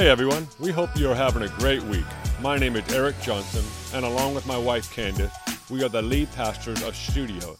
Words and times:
Hey 0.00 0.08
everyone, 0.08 0.48
we 0.58 0.72
hope 0.72 0.96
you 0.96 1.10
are 1.10 1.14
having 1.14 1.42
a 1.42 1.48
great 1.58 1.82
week. 1.82 2.06
My 2.40 2.56
name 2.56 2.74
is 2.74 2.90
Eric 2.90 3.20
Johnson, 3.20 3.62
and 3.94 4.02
along 4.02 4.34
with 4.34 4.46
my 4.46 4.56
wife 4.56 4.90
Candace, 4.94 5.30
we 5.68 5.84
are 5.84 5.90
the 5.90 6.00
lead 6.00 6.32
pastors 6.32 6.82
of 6.82 6.96
Studio. 6.96 7.54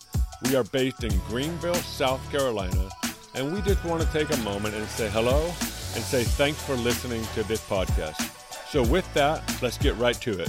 We 0.44 0.56
are 0.56 0.64
based 0.64 1.04
in 1.04 1.12
Greenville, 1.28 1.74
South 1.74 2.18
Carolina, 2.32 2.88
and 3.34 3.52
we 3.52 3.60
just 3.60 3.84
want 3.84 4.00
to 4.00 4.08
take 4.10 4.32
a 4.32 4.38
moment 4.38 4.74
and 4.74 4.88
say 4.88 5.10
hello 5.10 5.44
and 5.48 6.02
say 6.02 6.24
thanks 6.24 6.62
for 6.62 6.76
listening 6.76 7.22
to 7.34 7.42
this 7.42 7.60
podcast. 7.60 8.16
So, 8.70 8.82
with 8.84 9.12
that, 9.12 9.42
let's 9.60 9.76
get 9.76 9.94
right 9.98 10.18
to 10.22 10.40
it. 10.40 10.48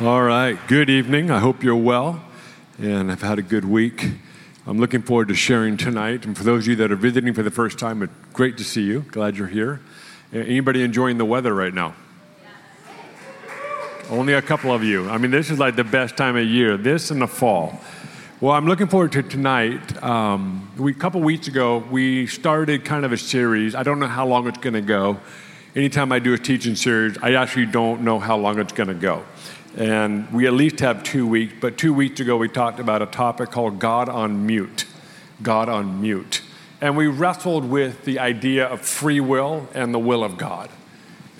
All 0.00 0.24
right, 0.24 0.58
good 0.66 0.90
evening. 0.90 1.30
I 1.30 1.38
hope 1.38 1.62
you're 1.62 1.76
well 1.76 2.24
and 2.80 3.08
have 3.08 3.22
had 3.22 3.38
a 3.38 3.42
good 3.42 3.66
week. 3.66 4.14
I'm 4.66 4.78
looking 4.78 5.02
forward 5.02 5.28
to 5.28 5.34
sharing 5.34 5.76
tonight. 5.76 6.24
And 6.24 6.34
for 6.34 6.42
those 6.42 6.64
of 6.64 6.68
you 6.68 6.76
that 6.76 6.90
are 6.90 6.96
visiting 6.96 7.34
for 7.34 7.42
the 7.42 7.50
first 7.50 7.78
time, 7.78 8.02
it's 8.02 8.12
great 8.32 8.56
to 8.56 8.64
see 8.64 8.82
you. 8.82 9.00
Glad 9.10 9.36
you're 9.36 9.46
here. 9.46 9.82
Anybody 10.32 10.82
enjoying 10.82 11.18
the 11.18 11.24
weather 11.26 11.54
right 11.54 11.74
now? 11.74 11.94
Only 14.08 14.32
a 14.32 14.40
couple 14.40 14.72
of 14.72 14.82
you. 14.82 15.10
I 15.10 15.18
mean, 15.18 15.30
this 15.30 15.50
is 15.50 15.58
like 15.58 15.76
the 15.76 15.84
best 15.84 16.16
time 16.16 16.36
of 16.36 16.46
year, 16.46 16.78
this 16.78 17.10
and 17.10 17.20
the 17.20 17.26
fall. 17.26 17.78
Well, 18.40 18.52
I'm 18.52 18.66
looking 18.66 18.86
forward 18.86 19.12
to 19.12 19.22
tonight. 19.22 20.02
Um, 20.02 20.70
we, 20.78 20.92
a 20.92 20.94
couple 20.94 21.20
weeks 21.20 21.46
ago, 21.46 21.78
we 21.90 22.26
started 22.26 22.86
kind 22.86 23.04
of 23.04 23.12
a 23.12 23.18
series. 23.18 23.74
I 23.74 23.82
don't 23.82 23.98
know 23.98 24.06
how 24.06 24.26
long 24.26 24.46
it's 24.46 24.58
going 24.58 24.74
to 24.74 24.80
go. 24.80 25.20
Anytime 25.76 26.12
I 26.12 26.20
do 26.20 26.32
a 26.32 26.38
teaching 26.38 26.76
series, 26.76 27.18
I 27.20 27.34
actually 27.34 27.66
don't 27.66 28.02
know 28.02 28.20
how 28.20 28.36
long 28.36 28.60
it's 28.60 28.72
going 28.72 28.86
to 28.86 28.94
go. 28.94 29.24
And 29.76 30.32
we 30.32 30.46
at 30.46 30.52
least 30.52 30.78
have 30.78 31.02
two 31.02 31.26
weeks, 31.26 31.52
but 31.60 31.76
two 31.76 31.92
weeks 31.92 32.20
ago 32.20 32.36
we 32.36 32.48
talked 32.48 32.78
about 32.78 33.02
a 33.02 33.06
topic 33.06 33.50
called 33.50 33.80
God 33.80 34.08
on 34.08 34.46
mute. 34.46 34.84
God 35.42 35.68
on 35.68 36.00
mute. 36.00 36.42
And 36.80 36.96
we 36.96 37.08
wrestled 37.08 37.64
with 37.64 38.04
the 38.04 38.20
idea 38.20 38.66
of 38.66 38.82
free 38.82 39.18
will 39.18 39.68
and 39.74 39.92
the 39.92 39.98
will 39.98 40.22
of 40.22 40.38
God. 40.38 40.70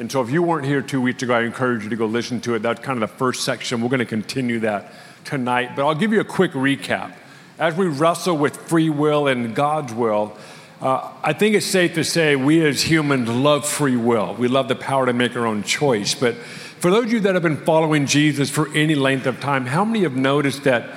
And 0.01 0.11
so 0.11 0.21
if 0.21 0.31
you 0.31 0.43
weren't 0.43 0.67
here 0.67 0.83
two 0.83 1.01
weeks 1.01 1.23
ago, 1.23 1.33
I 1.33 1.43
encourage 1.43 1.85
you 1.85 1.91
to 1.91 1.97
go 1.97 2.07
listen 2.07 2.41
to 2.41 2.55
it. 2.55 2.59
That's 2.59 2.81
kind 2.81 3.01
of 3.01 3.09
the 3.09 3.17
first 3.17 3.45
section. 3.45 3.83
We're 3.83 3.89
going 3.89 4.01
to 4.01 4.05
continue 4.05 4.59
that 4.61 4.93
tonight. 5.25 5.77
But 5.77 5.87
I'll 5.87 5.95
give 5.95 6.13
you 6.13 6.19
a 6.19 6.25
quick 6.25 6.55
recap. 6.55 7.15
As 7.57 7.77
we 7.77 7.87
wrestle 7.87 8.37
with 8.37 8.57
free 8.57 8.91
will 8.91 9.29
and 9.29 9.55
God's 9.55 9.95
will, 9.95 10.37
uh, 10.85 11.11
I 11.23 11.33
think 11.33 11.55
it's 11.55 11.65
safe 11.65 11.95
to 11.95 12.05
say 12.05 12.37
we 12.37 12.65
as 12.65 12.83
humans 12.83 13.31
love 13.31 13.67
free 13.67 13.97
will. 13.97 14.35
We 14.35 14.49
love 14.49 14.69
the 14.69 14.75
power 14.75 15.07
to 15.07 15.15
make 15.15 15.35
our 15.35 15.47
own 15.47 15.63
choice. 15.63 16.15
But 16.15 16.35
for 16.35 16.91
those 16.91 17.07
of 17.07 17.13
you 17.13 17.21
that 17.21 17.33
have 17.33 17.43
been 17.43 17.65
following 17.65 18.05
Jesus 18.05 18.51
for 18.51 18.69
any 18.75 18.95
length 18.95 19.25
of 19.25 19.41
time, 19.41 19.65
how 19.65 19.87
many 19.87 20.03
have 20.03 20.15
noticed 20.15 20.65
that 20.65 20.91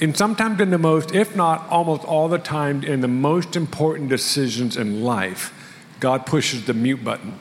in 0.00 0.14
sometimes 0.14 0.60
in 0.60 0.68
the 0.68 0.76
most, 0.76 1.14
if 1.14 1.34
not 1.34 1.66
almost 1.70 2.04
all 2.04 2.28
the 2.28 2.38
time, 2.38 2.84
in 2.84 3.00
the 3.00 3.08
most 3.08 3.56
important 3.56 4.10
decisions 4.10 4.76
in 4.76 5.02
life, 5.02 5.50
God 5.98 6.26
pushes 6.26 6.66
the 6.66 6.74
mute 6.74 7.02
button. 7.02 7.38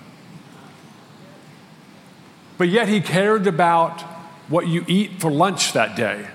But 2.58 2.70
yet 2.70 2.88
he 2.88 3.02
cared 3.02 3.48
about 3.48 4.00
what 4.48 4.68
you 4.68 4.86
eat 4.88 5.20
for 5.20 5.30
lunch 5.30 5.74
that 5.74 5.98
day. 5.98 6.28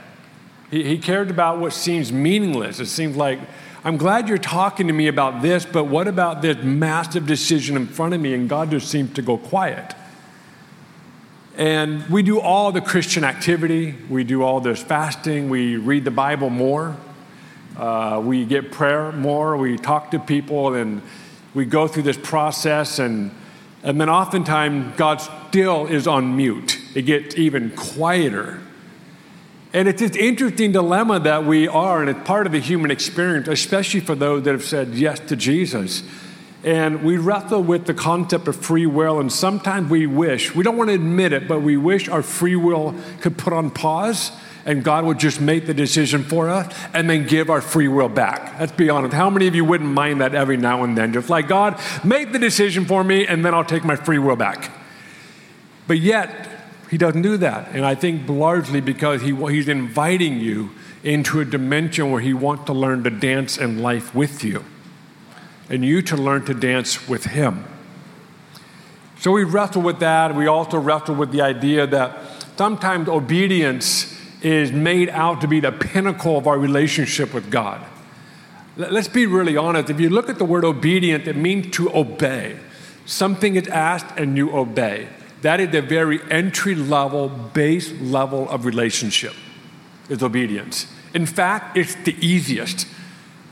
He, 0.70 0.84
he 0.84 0.98
cared 0.98 1.30
about 1.30 1.60
what 1.60 1.72
seems 1.72 2.12
meaningless. 2.12 2.78
It 2.78 2.86
seems 2.86 3.16
like, 3.16 3.38
I'm 3.86 3.98
glad 3.98 4.28
you're 4.28 4.36
talking 4.36 4.88
to 4.88 4.92
me 4.92 5.06
about 5.06 5.42
this, 5.42 5.64
but 5.64 5.84
what 5.84 6.08
about 6.08 6.42
this 6.42 6.56
massive 6.60 7.24
decision 7.24 7.76
in 7.76 7.86
front 7.86 8.14
of 8.14 8.20
me? 8.20 8.34
And 8.34 8.48
God 8.48 8.72
just 8.72 8.88
seems 8.88 9.14
to 9.14 9.22
go 9.22 9.38
quiet. 9.38 9.94
And 11.56 12.04
we 12.08 12.24
do 12.24 12.40
all 12.40 12.72
the 12.72 12.80
Christian 12.80 13.22
activity. 13.22 13.94
We 14.10 14.24
do 14.24 14.42
all 14.42 14.58
this 14.58 14.82
fasting. 14.82 15.50
We 15.50 15.76
read 15.76 16.04
the 16.04 16.10
Bible 16.10 16.50
more. 16.50 16.96
Uh, 17.76 18.20
we 18.24 18.44
get 18.44 18.72
prayer 18.72 19.12
more. 19.12 19.56
We 19.56 19.76
talk 19.76 20.10
to 20.10 20.18
people 20.18 20.74
and 20.74 21.00
we 21.54 21.64
go 21.64 21.86
through 21.86 22.02
this 22.02 22.18
process. 22.18 22.98
And, 22.98 23.30
and 23.84 24.00
then 24.00 24.10
oftentimes, 24.10 24.96
God 24.96 25.18
still 25.18 25.86
is 25.86 26.08
on 26.08 26.36
mute. 26.36 26.76
It 26.96 27.02
gets 27.02 27.36
even 27.36 27.70
quieter. 27.70 28.65
And 29.76 29.88
it's 29.88 30.00
this 30.00 30.16
interesting 30.16 30.72
dilemma 30.72 31.20
that 31.20 31.44
we 31.44 31.68
are, 31.68 32.00
and 32.00 32.08
it's 32.08 32.26
part 32.26 32.46
of 32.46 32.52
the 32.52 32.60
human 32.60 32.90
experience, 32.90 33.46
especially 33.46 34.00
for 34.00 34.14
those 34.14 34.44
that 34.44 34.52
have 34.52 34.64
said 34.64 34.94
yes 34.94 35.20
to 35.20 35.36
Jesus 35.36 36.02
and 36.66 37.04
we 37.04 37.16
wrestle 37.16 37.62
with 37.62 37.86
the 37.86 37.94
concept 37.94 38.48
of 38.48 38.56
free 38.56 38.86
will, 38.86 39.20
and 39.20 39.32
sometimes 39.32 39.88
we 39.88 40.04
wish, 40.08 40.52
we 40.52 40.64
don't 40.64 40.76
want 40.76 40.90
to 40.90 40.94
admit 40.94 41.32
it, 41.32 41.46
but 41.46 41.62
we 41.62 41.76
wish 41.76 42.08
our 42.08 42.22
free 42.22 42.56
will 42.56 42.92
could 43.20 43.38
put 43.38 43.52
on 43.52 43.70
pause 43.70 44.32
and 44.64 44.82
God 44.82 45.04
would 45.04 45.20
just 45.20 45.40
make 45.40 45.66
the 45.66 45.74
decision 45.74 46.24
for 46.24 46.48
us 46.48 46.74
and 46.92 47.08
then 47.08 47.24
give 47.28 47.50
our 47.50 47.60
free 47.60 47.86
will 47.86 48.08
back. 48.08 48.58
Let's 48.58 48.72
be 48.72 48.90
honest. 48.90 49.14
How 49.14 49.30
many 49.30 49.46
of 49.46 49.54
you 49.54 49.64
wouldn't 49.64 49.88
mind 49.88 50.20
that 50.20 50.34
every 50.34 50.56
now 50.56 50.82
and 50.82 50.98
then? 50.98 51.12
Just 51.12 51.30
like, 51.30 51.46
God, 51.46 51.80
make 52.02 52.32
the 52.32 52.38
decision 52.40 52.84
for 52.84 53.04
me 53.04 53.28
and 53.28 53.44
then 53.44 53.54
I'll 53.54 53.64
take 53.64 53.84
my 53.84 53.94
free 53.94 54.18
will 54.18 54.34
back. 54.34 54.72
But 55.86 55.98
yet, 55.98 56.48
He 56.90 56.98
doesn't 56.98 57.22
do 57.22 57.36
that. 57.38 57.68
And 57.72 57.84
I 57.84 57.94
think 57.94 58.28
largely 58.28 58.80
because 58.80 59.22
he, 59.22 59.34
He's 59.34 59.68
inviting 59.68 60.38
you 60.40 60.70
into 61.02 61.40
a 61.40 61.44
dimension 61.44 62.10
where 62.10 62.20
He 62.20 62.34
wants 62.34 62.64
to 62.66 62.72
learn 62.72 63.04
to 63.04 63.10
dance 63.10 63.58
in 63.58 63.82
life 63.82 64.14
with 64.14 64.44
you 64.44 64.64
and 65.68 65.84
you 65.84 66.02
to 66.02 66.16
learn 66.16 66.44
to 66.44 66.54
dance 66.54 67.08
with 67.08 67.24
Him. 67.24 67.64
So 69.18 69.32
we 69.32 69.44
wrestle 69.44 69.82
with 69.82 69.98
that. 70.00 70.34
We 70.34 70.46
also 70.46 70.78
wrestle 70.78 71.14
with 71.14 71.32
the 71.32 71.42
idea 71.42 71.86
that 71.86 72.18
sometimes 72.56 73.08
obedience 73.08 74.14
is 74.42 74.70
made 74.70 75.08
out 75.08 75.40
to 75.40 75.48
be 75.48 75.58
the 75.58 75.72
pinnacle 75.72 76.36
of 76.36 76.46
our 76.46 76.58
relationship 76.58 77.34
with 77.34 77.50
God. 77.50 77.84
Let's 78.76 79.08
be 79.08 79.26
really 79.26 79.56
honest. 79.56 79.88
If 79.88 79.98
you 79.98 80.10
look 80.10 80.28
at 80.28 80.38
the 80.38 80.44
word 80.44 80.64
obedient, 80.64 81.26
it 81.26 81.36
means 81.36 81.74
to 81.76 81.90
obey. 81.96 82.58
Something 83.06 83.56
is 83.56 83.66
asked 83.68 84.18
and 84.18 84.36
you 84.36 84.54
obey. 84.54 85.08
That 85.46 85.60
is 85.60 85.70
the 85.70 85.80
very 85.80 86.18
entry 86.28 86.74
level, 86.74 87.28
base 87.28 87.92
level 88.00 88.50
of 88.50 88.66
relationship, 88.66 89.32
is 90.08 90.20
obedience. 90.20 90.88
In 91.14 91.24
fact, 91.24 91.76
it's 91.76 91.94
the 91.94 92.16
easiest. 92.20 92.88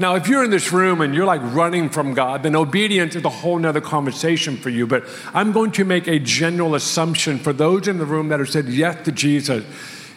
Now, 0.00 0.16
if 0.16 0.26
you're 0.26 0.42
in 0.42 0.50
this 0.50 0.72
room 0.72 1.00
and 1.00 1.14
you're 1.14 1.24
like 1.24 1.40
running 1.54 1.88
from 1.88 2.12
God, 2.12 2.42
then 2.42 2.56
obedience 2.56 3.14
is 3.14 3.24
a 3.24 3.28
whole 3.28 3.60
nother 3.60 3.80
conversation 3.80 4.56
for 4.56 4.70
you. 4.70 4.88
But 4.88 5.04
I'm 5.32 5.52
going 5.52 5.70
to 5.70 5.84
make 5.84 6.08
a 6.08 6.18
general 6.18 6.74
assumption 6.74 7.38
for 7.38 7.52
those 7.52 7.86
in 7.86 7.98
the 7.98 8.06
room 8.06 8.26
that 8.30 8.40
have 8.40 8.50
said 8.50 8.66
yes 8.66 9.04
to 9.04 9.12
Jesus. 9.12 9.64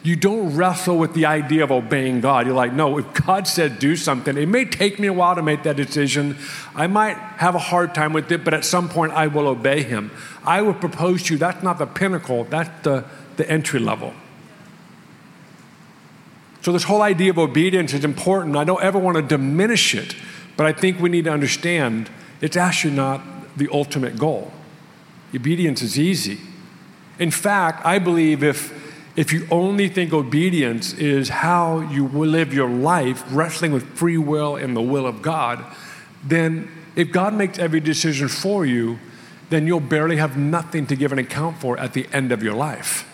You 0.08 0.16
don't 0.16 0.56
wrestle 0.56 0.98
with 0.98 1.14
the 1.14 1.26
idea 1.26 1.66
of 1.66 1.70
obeying 1.70 2.22
God. 2.22 2.46
You're 2.46 2.56
like, 2.56 2.72
no, 2.72 2.98
if 2.98 3.14
God 3.26 3.46
said 3.46 3.78
do 3.78 3.98
something, 3.98 4.38
it 4.38 4.48
may 4.48 4.64
take 4.64 5.00
me 5.00 5.08
a 5.08 5.12
while 5.12 5.36
to 5.36 5.42
make 5.42 5.64
that 5.64 5.76
decision. 5.76 6.38
I 6.74 6.88
might 6.88 7.18
have 7.18 7.56
a 7.56 7.60
hard 7.60 7.94
time 7.94 8.14
with 8.14 8.32
it, 8.32 8.46
but 8.46 8.54
at 8.54 8.64
some 8.64 8.88
point 8.88 9.12
I 9.12 9.28
will 9.28 9.50
obey 9.50 9.84
Him. 9.84 10.12
I 10.46 10.62
will 10.62 10.76
propose 10.76 11.24
to 11.24 11.34
you 11.34 11.38
that's 11.38 11.62
not 11.62 11.78
the 11.78 11.86
pinnacle, 11.86 12.46
that's 12.46 12.70
the, 12.86 13.04
the 13.36 13.52
entry 13.52 13.82
level. 13.82 14.14
So, 16.62 16.72
this 16.72 16.84
whole 16.84 17.02
idea 17.02 17.32
of 17.32 17.38
obedience 17.38 17.94
is 17.94 18.06
important. 18.06 18.56
I 18.56 18.64
don't 18.64 18.82
ever 18.82 18.98
want 18.98 19.18
to 19.18 19.22
diminish 19.22 19.94
it, 19.94 20.16
but 20.56 20.66
I 20.66 20.72
think 20.72 21.02
we 21.02 21.10
need 21.10 21.26
to 21.26 21.32
understand 21.34 22.10
it's 22.40 22.56
actually 22.56 22.96
not 22.96 23.22
the 23.58 23.68
ultimate 23.74 24.18
goal. 24.18 24.54
Obedience 25.36 25.82
is 25.82 26.00
easy. 26.00 26.40
In 27.20 27.30
fact, 27.30 27.86
I 27.86 28.00
believe 28.00 28.42
if, 28.42 28.72
if 29.18 29.34
you 29.34 29.46
only 29.52 29.90
think 29.90 30.14
obedience 30.14 30.94
is 30.94 31.28
how 31.28 31.82
you 31.82 32.06
will 32.06 32.30
live 32.30 32.54
your 32.54 32.70
life, 32.70 33.26
wrestling 33.32 33.74
with 33.74 33.84
free 33.98 34.18
will 34.18 34.56
and 34.56 34.78
the 34.78 34.82
will 34.82 35.06
of 35.06 35.22
God, 35.22 35.66
then 36.24 36.72
if 36.96 37.12
God 37.12 37.34
makes 37.34 37.60
every 37.60 37.82
decision 37.82 38.30
for 38.30 38.66
you, 38.66 38.98
then 39.50 39.68
you'll 39.68 39.82
barely 39.82 40.16
have 40.16 40.38
nothing 40.38 40.86
to 40.88 40.96
give 40.96 41.12
an 41.12 41.20
account 41.20 41.60
for 41.60 41.78
at 41.78 41.92
the 41.92 42.08
end 42.14 42.32
of 42.32 42.42
your 42.42 42.54
life 42.54 43.06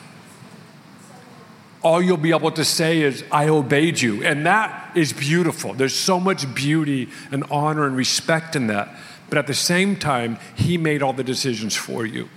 all 1.84 2.02
you'll 2.02 2.18
be 2.18 2.31
able 2.31 2.52
to 2.52 2.63
say 2.63 3.01
is, 3.01 3.24
I 3.31 3.50
obeyed 3.50 4.00
you. 4.00 4.24
And 4.24 4.45
that 4.45 4.92
is 4.95 5.12
beautiful. 5.12 5.74
There's 5.74 5.94
so 5.94 6.19
much 6.19 6.54
beauty 6.56 7.10
and 7.31 7.44
honor 7.51 7.86
and 7.86 7.95
respect 7.95 8.56
in 8.56 8.68
that. 8.68 8.95
But 9.30 9.38
at 9.38 9.48
the 9.48 9.54
same 9.54 9.98
time, 9.98 10.39
He 10.56 10.78
made 10.78 11.04
all 11.04 11.13
the 11.13 11.24
decisions 11.24 11.75
for 11.75 12.06
you. 12.06 12.30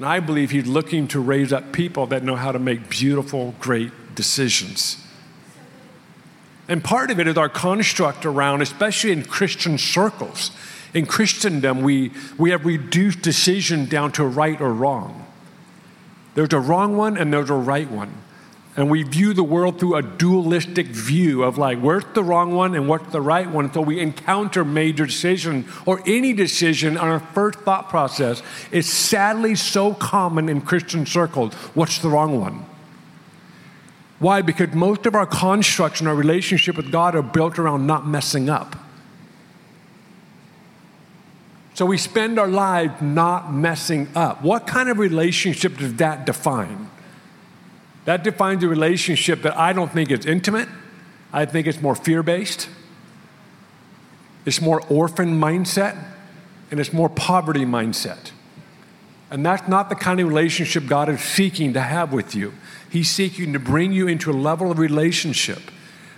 And 0.00 0.06
I 0.06 0.18
believe 0.18 0.50
He's 0.50 0.66
looking 0.66 1.08
to 1.08 1.20
raise 1.20 1.52
up 1.52 1.72
people 1.72 2.06
that 2.06 2.24
know 2.24 2.34
how 2.34 2.52
to 2.52 2.58
make 2.58 2.88
beautiful, 2.88 3.54
great 3.60 4.14
decisions. 4.14 4.96
And 6.68 6.82
part 6.82 7.10
of 7.10 7.20
it 7.20 7.28
is 7.28 7.36
our 7.36 7.50
construct 7.50 8.24
around, 8.24 8.62
especially 8.62 9.12
in 9.12 9.24
Christian 9.24 9.76
circles. 9.76 10.52
In 10.94 11.04
Christendom, 11.04 11.82
we, 11.82 12.12
we 12.38 12.48
have 12.48 12.64
reduced 12.64 13.20
decision 13.20 13.84
down 13.84 14.10
to 14.12 14.24
right 14.24 14.58
or 14.58 14.72
wrong. 14.72 15.26
There's 16.34 16.54
a 16.54 16.60
wrong 16.60 16.96
one 16.96 17.18
and 17.18 17.30
there's 17.30 17.50
a 17.50 17.54
right 17.54 17.90
one. 17.90 18.14
And 18.76 18.88
we 18.88 19.02
view 19.02 19.34
the 19.34 19.42
world 19.42 19.80
through 19.80 19.96
a 19.96 20.02
dualistic 20.02 20.86
view 20.86 21.42
of 21.42 21.58
like, 21.58 21.80
where's 21.80 22.04
the 22.14 22.22
wrong 22.22 22.54
one 22.54 22.74
and 22.74 22.88
what's 22.88 23.10
the 23.10 23.20
right 23.20 23.50
one? 23.50 23.72
So 23.72 23.80
we 23.80 23.98
encounter 23.98 24.64
major 24.64 25.06
decision 25.06 25.66
or 25.86 26.00
any 26.06 26.32
decision 26.32 26.96
on 26.96 27.08
our 27.08 27.20
first 27.20 27.58
thought 27.60 27.88
process 27.88 28.42
is 28.70 28.88
sadly 28.88 29.56
so 29.56 29.92
common 29.92 30.48
in 30.48 30.60
Christian 30.60 31.04
circles. 31.04 31.52
What's 31.74 31.98
the 31.98 32.08
wrong 32.08 32.40
one? 32.40 32.64
Why? 34.20 34.40
Because 34.42 34.72
most 34.72 35.04
of 35.06 35.14
our 35.14 35.26
constructs 35.26 36.00
in 36.00 36.06
our 36.06 36.14
relationship 36.14 36.76
with 36.76 36.92
God 36.92 37.16
are 37.16 37.22
built 37.22 37.58
around 37.58 37.86
not 37.86 38.06
messing 38.06 38.48
up. 38.48 38.76
So 41.74 41.86
we 41.86 41.98
spend 41.98 42.38
our 42.38 42.46
lives 42.46 43.00
not 43.00 43.52
messing 43.52 44.08
up. 44.14 44.42
What 44.42 44.66
kind 44.66 44.90
of 44.90 44.98
relationship 44.98 45.78
does 45.78 45.94
that 45.94 46.26
define? 46.26 46.90
That 48.10 48.24
defines 48.24 48.64
a 48.64 48.68
relationship 48.68 49.42
that 49.42 49.56
I 49.56 49.72
don't 49.72 49.92
think 49.92 50.10
is 50.10 50.26
intimate. 50.26 50.68
I 51.32 51.44
think 51.44 51.68
it's 51.68 51.80
more 51.80 51.94
fear 51.94 52.24
based, 52.24 52.68
it's 54.44 54.60
more 54.60 54.82
orphan 54.88 55.40
mindset, 55.40 55.96
and 56.72 56.80
it's 56.80 56.92
more 56.92 57.08
poverty 57.08 57.64
mindset. 57.64 58.32
And 59.30 59.46
that's 59.46 59.68
not 59.68 59.90
the 59.90 59.94
kind 59.94 60.18
of 60.18 60.26
relationship 60.26 60.88
God 60.88 61.08
is 61.08 61.20
seeking 61.20 61.72
to 61.74 61.80
have 61.80 62.12
with 62.12 62.34
you. 62.34 62.52
He's 62.90 63.08
seeking 63.08 63.52
to 63.52 63.60
bring 63.60 63.92
you 63.92 64.08
into 64.08 64.32
a 64.32 64.34
level 64.34 64.72
of 64.72 64.80
relationship 64.80 65.70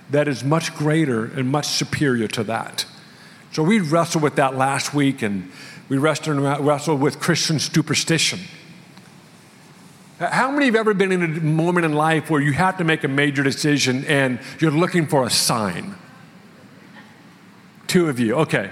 that 0.08 0.28
is 0.28 0.42
much 0.42 0.74
greater 0.74 1.26
and 1.26 1.50
much 1.50 1.66
superior 1.66 2.26
to 2.28 2.44
that. 2.44 2.86
So 3.52 3.62
we 3.62 3.80
wrestled 3.80 4.24
with 4.24 4.36
that 4.36 4.56
last 4.56 4.94
week, 4.94 5.20
and 5.20 5.52
we 5.90 5.98
wrestled 5.98 7.02
with 7.02 7.20
Christian 7.20 7.58
superstition. 7.58 8.40
How 10.30 10.50
many 10.50 10.66
have 10.66 10.76
ever 10.76 10.94
been 10.94 11.12
in 11.12 11.22
a 11.22 11.28
moment 11.40 11.84
in 11.84 11.92
life 11.92 12.30
where 12.30 12.40
you 12.40 12.52
have 12.52 12.78
to 12.78 12.84
make 12.84 13.04
a 13.04 13.08
major 13.08 13.42
decision 13.42 14.04
and 14.04 14.38
you're 14.60 14.70
looking 14.70 15.06
for 15.06 15.24
a 15.24 15.30
sign? 15.30 15.94
Two 17.86 18.08
of 18.08 18.18
you, 18.18 18.34
okay 18.36 18.70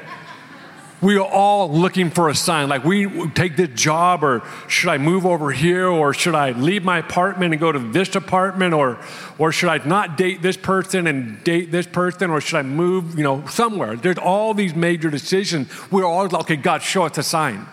we 1.02 1.16
are 1.16 1.26
all 1.26 1.70
looking 1.70 2.10
for 2.10 2.28
a 2.28 2.34
sign. 2.34 2.68
Like, 2.68 2.84
we 2.84 3.28
take 3.30 3.56
this 3.56 3.70
job, 3.74 4.22
or 4.22 4.42
should 4.68 4.90
I 4.90 4.98
move 4.98 5.24
over 5.24 5.50
here, 5.50 5.88
or 5.88 6.12
should 6.12 6.34
I 6.34 6.50
leave 6.52 6.84
my 6.84 6.98
apartment 6.98 7.52
and 7.52 7.60
go 7.60 7.72
to 7.72 7.78
this 7.78 8.14
apartment, 8.14 8.74
or, 8.74 8.98
or 9.38 9.50
should 9.50 9.70
I 9.70 9.78
not 9.86 10.18
date 10.18 10.42
this 10.42 10.56
person 10.56 11.06
and 11.06 11.42
date 11.42 11.70
this 11.70 11.86
person, 11.86 12.30
or 12.30 12.40
should 12.40 12.58
I 12.58 12.62
move, 12.62 13.16
you 13.16 13.24
know, 13.24 13.46
somewhere? 13.46 13.96
There's 13.96 14.18
all 14.18 14.52
these 14.52 14.74
major 14.74 15.10
decisions. 15.10 15.68
We're 15.90 16.04
always 16.04 16.32
like, 16.32 16.42
okay, 16.42 16.56
God, 16.56 16.82
show 16.82 17.04
us 17.04 17.16
a 17.16 17.22
sign. 17.22 17.66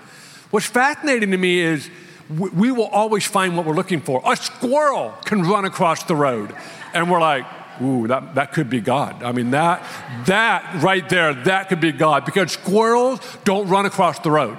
What's 0.52 0.68
fascinating 0.68 1.32
to 1.32 1.38
me 1.38 1.60
is 1.60 1.90
we 2.30 2.72
will 2.72 2.88
always 2.88 3.26
find 3.26 3.56
what 3.56 3.66
we're 3.66 3.76
looking 3.76 4.02
for. 4.02 4.22
A 4.26 4.36
squirrel 4.36 5.14
can 5.26 5.44
run 5.44 5.66
across 5.66 6.04
the 6.04 6.16
road, 6.16 6.54
and 6.94 7.10
we're 7.10 7.22
like, 7.22 7.46
ooh, 7.82 8.08
that, 8.08 8.36
that 8.36 8.52
could 8.52 8.70
be 8.70 8.82
God. 8.82 9.24
I 9.24 9.32
mean, 9.32 9.52
that, 9.52 9.84
that 10.26 10.82
right 10.84 11.08
there, 11.08 11.34
that 11.34 11.70
could 11.70 11.80
be 11.80 11.92
God 11.92 12.26
because 12.26 12.52
squirrels 12.52 13.20
don't 13.44 13.68
run 13.68 13.86
across 13.86 14.20
the 14.20 14.32
road. 14.32 14.58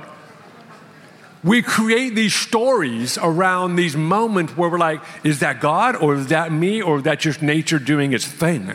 We 1.45 1.63
create 1.63 2.15
these 2.15 2.35
stories 2.35 3.17
around 3.17 3.77
these 3.77 3.97
moments 3.97 4.57
where 4.57 4.69
we're 4.69 4.79
like, 4.79 5.01
is 5.23 5.41
that 5.41 5.61
God 5.61 5.95
or 5.97 6.15
is 6.15 6.29
that 6.29 6.51
me 6.51 6.83
or 6.83 6.99
is 6.99 7.05
that 7.05 7.21
just 7.21 7.43
nature 7.43 7.79
doing 7.79 8.13
its 8.13 8.27
thing? 8.27 8.73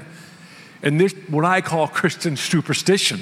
And 0.82 1.00
this, 1.00 1.14
what 1.30 1.46
I 1.46 1.62
call 1.62 1.88
Christian 1.88 2.38
superstition. 2.38 3.22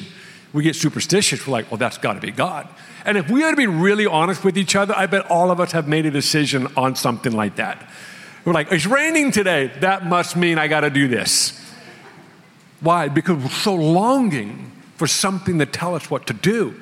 We 0.53 0.63
get 0.63 0.75
superstitious. 0.75 1.47
We're 1.47 1.53
like, 1.53 1.71
well, 1.71 1.77
that's 1.77 1.97
got 1.97 2.13
to 2.13 2.19
be 2.19 2.31
God. 2.31 2.67
And 3.05 3.17
if 3.17 3.29
we 3.29 3.43
are 3.43 3.51
to 3.51 3.57
be 3.57 3.67
really 3.67 4.05
honest 4.05 4.43
with 4.43 4.57
each 4.57 4.75
other, 4.75 4.93
I 4.95 5.07
bet 5.07 5.29
all 5.29 5.51
of 5.51 5.59
us 5.59 5.71
have 5.71 5.87
made 5.87 6.05
a 6.05 6.11
decision 6.11 6.67
on 6.77 6.95
something 6.95 7.31
like 7.31 7.55
that. 7.55 7.89
We're 8.45 8.53
like, 8.53 8.71
it's 8.71 8.85
raining 8.85 9.31
today. 9.31 9.71
That 9.79 10.05
must 10.05 10.35
mean 10.35 10.57
I 10.57 10.67
got 10.67 10.81
to 10.81 10.89
do 10.89 11.07
this. 11.07 11.57
Why? 12.79 13.07
Because 13.07 13.43
we're 13.43 13.49
so 13.49 13.75
longing 13.75 14.71
for 14.95 15.07
something 15.07 15.59
to 15.59 15.65
tell 15.65 15.95
us 15.95 16.09
what 16.09 16.27
to 16.27 16.33
do. 16.33 16.75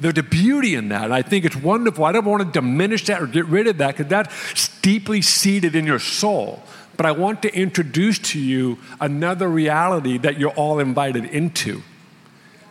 There's 0.00 0.18
a 0.18 0.22
beauty 0.22 0.76
in 0.76 0.90
that. 0.90 1.04
And 1.04 1.14
I 1.14 1.22
think 1.22 1.44
it's 1.44 1.56
wonderful. 1.56 2.04
I 2.04 2.12
don't 2.12 2.24
want 2.24 2.44
to 2.44 2.60
diminish 2.60 3.04
that 3.06 3.20
or 3.20 3.26
get 3.26 3.46
rid 3.46 3.66
of 3.66 3.78
that 3.78 3.96
because 3.96 4.08
that's 4.08 4.68
deeply 4.80 5.22
seated 5.22 5.74
in 5.74 5.86
your 5.86 5.98
soul. 5.98 6.62
But 6.96 7.06
I 7.06 7.12
want 7.12 7.42
to 7.42 7.54
introduce 7.54 8.18
to 8.30 8.40
you 8.40 8.78
another 9.00 9.48
reality 9.48 10.18
that 10.18 10.38
you're 10.38 10.50
all 10.50 10.78
invited 10.78 11.24
into. 11.26 11.82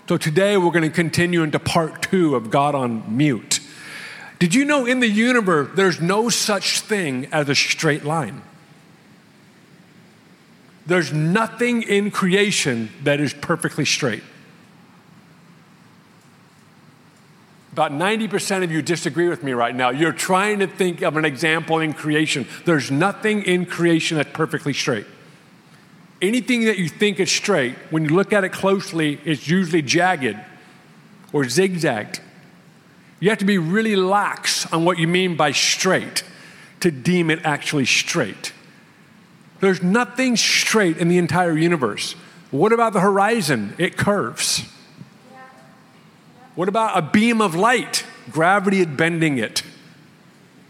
So 0.08 0.16
today 0.16 0.56
we're 0.56 0.72
going 0.72 0.84
to 0.84 0.90
continue 0.90 1.44
into 1.44 1.60
part 1.60 2.02
two 2.02 2.36
of 2.36 2.50
God 2.50 2.76
on 2.76 3.18
mute. 3.18 3.60
Did 4.40 4.56
you 4.56 4.64
know 4.64 4.86
in 4.86 5.02
the 5.02 5.08
universe 5.08 5.72
there's 5.76 6.00
no 6.00 6.30
such 6.30 6.80
thing 6.80 7.26
as 7.34 7.50
a 7.50 7.56
straight 7.56 8.06
line? 8.06 8.42
There's 10.86 11.12
nothing 11.12 11.84
in 11.84 12.12
creation 12.12 12.90
that 13.04 13.20
is 13.20 13.34
perfectly 13.34 13.84
straight. 13.84 14.24
About 17.74 17.92
90% 17.92 18.64
of 18.64 18.72
you 18.72 18.82
disagree 18.82 19.28
with 19.28 19.44
me 19.44 19.52
right 19.52 19.76
now. 19.76 19.90
You're 19.90 20.14
trying 20.14 20.60
to 20.60 20.68
think 20.68 21.02
of 21.02 21.18
an 21.18 21.26
example 21.26 21.80
in 21.80 21.92
creation. 21.92 22.48
There's 22.64 22.90
nothing 22.90 23.44
in 23.44 23.66
creation 23.66 24.16
that's 24.16 24.32
perfectly 24.32 24.72
straight. 24.72 25.06
Anything 26.22 26.66
that 26.66 26.78
you 26.78 26.90
think 26.90 27.20
is 27.20 27.32
straight, 27.32 27.76
when 27.92 28.04
you 28.04 28.10
look 28.10 28.34
at 28.34 28.44
it 28.44 28.52
closely, 28.52 29.20
it's 29.24 29.48
usually 29.48 29.82
jagged 29.82 30.38
or 31.32 31.48
zigzagged. 31.48 32.22
You 33.20 33.30
have 33.30 33.40
to 33.40 33.46
be 33.46 33.58
really 33.58 33.96
lax 33.96 34.72
on 34.72 34.86
what 34.86 34.98
you 34.98 35.08
mean 35.08 35.36
by 35.36 35.52
straight 35.52 36.24
to 36.80 36.92
deem 36.92 37.30
it 37.30 37.40
actually 37.44 37.86
straight. 37.86 38.54
There's 39.60 39.82
nothing 39.82 40.36
straight 40.36 40.98
in 40.98 41.08
the 41.08 41.18
entire 41.18 41.58
universe. 41.58 42.14
What 42.52 42.72
about 42.72 42.94
the 42.94 43.00
horizon? 43.00 43.74
It 43.78 43.98
curves. 43.98 44.64
What 46.56 46.70
about 46.70 46.98
a 46.98 47.02
beam 47.02 47.42
of 47.42 47.56
light? 47.56 48.06
Gravity 48.32 48.80
is 48.80 48.88
bending 48.88 49.38
it. 49.38 49.64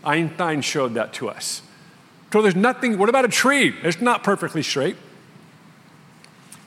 Einstein 0.03 0.61
showed 0.61 0.93
that 0.95 1.13
to 1.13 1.29
us. 1.29 1.61
So 2.31 2.41
there's 2.41 2.55
nothing, 2.55 2.97
what 2.97 3.09
about 3.09 3.25
a 3.25 3.29
tree? 3.29 3.73
It's 3.83 4.01
not 4.01 4.23
perfectly 4.23 4.63
straight. 4.63 4.95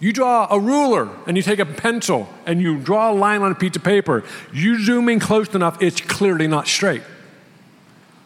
You 0.00 0.14
draw 0.14 0.49
a 0.50 0.58
ruler 0.58 1.11
and 1.26 1.37
you 1.37 1.43
take 1.43 1.58
a 1.58 1.67
pencil 1.67 2.29
and 2.47 2.61
you 2.61 2.79
draw 2.79 3.12
a 3.12 3.14
line 3.14 3.43
on 3.43 3.52
a 3.52 3.55
piece 3.55 3.76
of 3.76 3.85
paper. 3.85 4.25
You 4.52 4.82
zoom 4.82 5.11
in 5.11 5.20
close 5.20 5.55
enough, 5.55 5.81
it's 5.82 6.00
clearly 6.00 6.49
not 6.49 6.67
straight. 6.67 7.02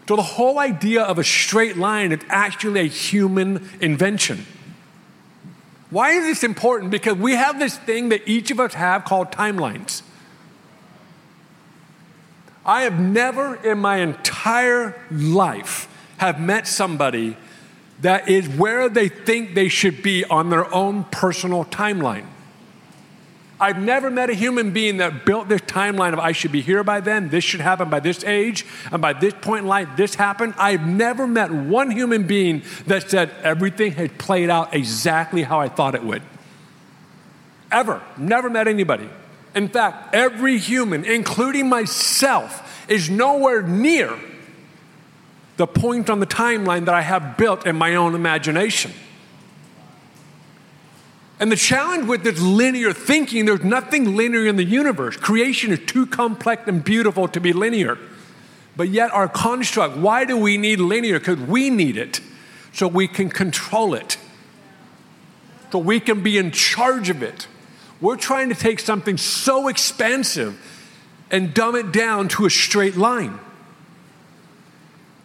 So 0.09 0.17
the 0.17 0.23
whole 0.23 0.59
idea 0.61 1.03
of 1.03 1.19
a 1.19 1.25
straight 1.25 1.77
line 1.77 2.13
is 2.13 2.21
actually 2.29 2.81
a 2.81 2.89
human 2.89 3.69
invention. 3.81 4.47
Why 5.91 6.13
is 6.13 6.25
this 6.25 6.45
important? 6.45 6.91
Because 6.91 7.15
we 7.15 7.33
have 7.33 7.59
this 7.59 7.77
thing 7.77 8.11
that 8.11 8.27
each 8.27 8.51
of 8.51 8.61
us 8.61 8.75
have 8.75 9.05
called 9.05 9.31
timelines. 9.33 10.03
I 12.67 12.83
have 12.83 12.99
never 12.99 13.57
in 13.57 13.79
my 13.79 13.99
entire 13.99 15.01
life 15.11 15.89
have 16.19 16.41
met 16.41 16.67
somebody 16.67 17.37
that 18.05 18.29
is 18.29 18.47
where 18.47 18.91
they 18.91 19.09
think 19.09 19.55
they 19.55 19.69
should 19.69 20.03
be 20.03 20.27
on 20.27 20.51
their 20.51 20.73
own 20.75 21.05
personal 21.05 21.65
timeline. 21.65 22.27
I've 23.59 23.79
never 23.79 24.11
met 24.11 24.29
a 24.29 24.35
human 24.35 24.73
being 24.73 24.99
that 24.99 25.25
built 25.25 25.49
this 25.49 25.63
timeline 25.63 26.13
of 26.13 26.19
I 26.19 26.33
should 26.33 26.53
be 26.53 26.61
here 26.61 26.85
by 26.85 27.01
then, 27.01 27.31
this 27.31 27.45
should 27.45 27.63
happen 27.63 27.89
by 27.89 28.01
this 28.01 28.23
age, 28.23 28.67
and 28.93 29.01
by 29.01 29.15
this 29.15 29.33
point 29.41 29.63
in 29.63 29.69
life, 29.69 29.89
this 29.97 30.17
happened. 30.17 30.53
I've 30.59 30.87
never 30.87 31.27
met 31.27 31.51
one 31.51 31.91
human 31.91 32.27
being 32.27 32.63
that 32.87 33.09
said 33.09 33.31
everything 33.43 33.93
had 33.93 34.19
played 34.19 34.51
out 34.51 34.75
exactly 34.75 35.43
how 35.43 35.59
I 35.59 35.71
thought 35.71 35.95
it 35.95 36.05
would. 36.05 36.21
Ever. 37.73 38.03
Never 38.19 38.51
met 38.51 38.69
anybody. 38.69 39.09
In 39.55 39.69
fact, 39.69 40.15
every 40.15 40.59
human, 40.59 41.07
including 41.07 41.71
myself, 41.71 42.87
is 42.87 43.09
nowhere 43.09 43.63
near 43.63 44.15
the 45.57 45.67
point 45.67 46.11
on 46.11 46.21
the 46.21 46.27
timeline 46.27 46.87
that 46.87 46.95
I 46.95 47.03
have 47.03 47.37
built 47.37 47.67
in 47.67 47.77
my 47.77 47.95
own 47.95 48.15
imagination. 48.15 48.93
And 51.41 51.51
the 51.51 51.57
challenge 51.57 52.07
with 52.07 52.23
this 52.23 52.41
linear 52.41 52.93
thinking, 52.93 53.45
there's 53.45 53.65
nothing 53.65 54.17
linear 54.17 54.47
in 54.47 54.57
the 54.57 54.65
universe. 54.65 55.17
Creation 55.17 55.73
is 55.73 55.81
too 55.85 56.07
complex 56.07 56.63
and 56.67 56.83
beautiful 56.83 57.29
to 57.29 57.41
be 57.41 57.53
linear. 57.53 57.99
But 58.77 58.89
yet, 58.89 59.13
our 59.13 59.29
construct, 59.29 59.97
why 59.97 60.25
do 60.25 60.37
we 60.37 60.57
need 60.59 60.81
linear? 60.81 61.19
Because 61.19 61.39
we 61.39 61.71
need 61.71 61.97
it 61.97 62.21
so 62.73 62.89
we 62.89 63.07
can 63.07 63.29
control 63.29 63.95
it, 63.95 64.17
so 65.71 65.79
we 65.79 66.01
can 66.01 66.23
be 66.23 66.39
in 66.39 66.51
charge 66.51 67.09
of 67.09 67.23
it. 67.23 67.47
We're 68.01 68.17
trying 68.17 68.49
to 68.49 68.55
take 68.55 68.81
something 68.81 69.17
so 69.17 69.69
expansive 69.69 70.61
and 71.31 71.55
dumb 71.55 71.77
it 71.77 71.93
down 71.93 72.29
to 72.29 72.47
a 72.47 72.51
straight 72.51 72.97
line. 72.97 73.39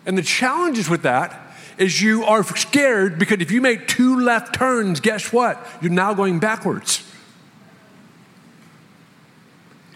And 0.05 0.17
the 0.17 0.23
challenges 0.23 0.89
with 0.89 1.03
that 1.03 1.39
is 1.77 2.01
you 2.01 2.25
are 2.25 2.43
scared 2.43 3.17
because 3.17 3.39
if 3.39 3.51
you 3.51 3.61
make 3.61 3.87
two 3.87 4.19
left 4.19 4.53
turns, 4.53 4.99
guess 4.99 5.31
what? 5.31 5.65
You're 5.81 5.91
now 5.91 6.13
going 6.13 6.39
backwards. 6.39 7.03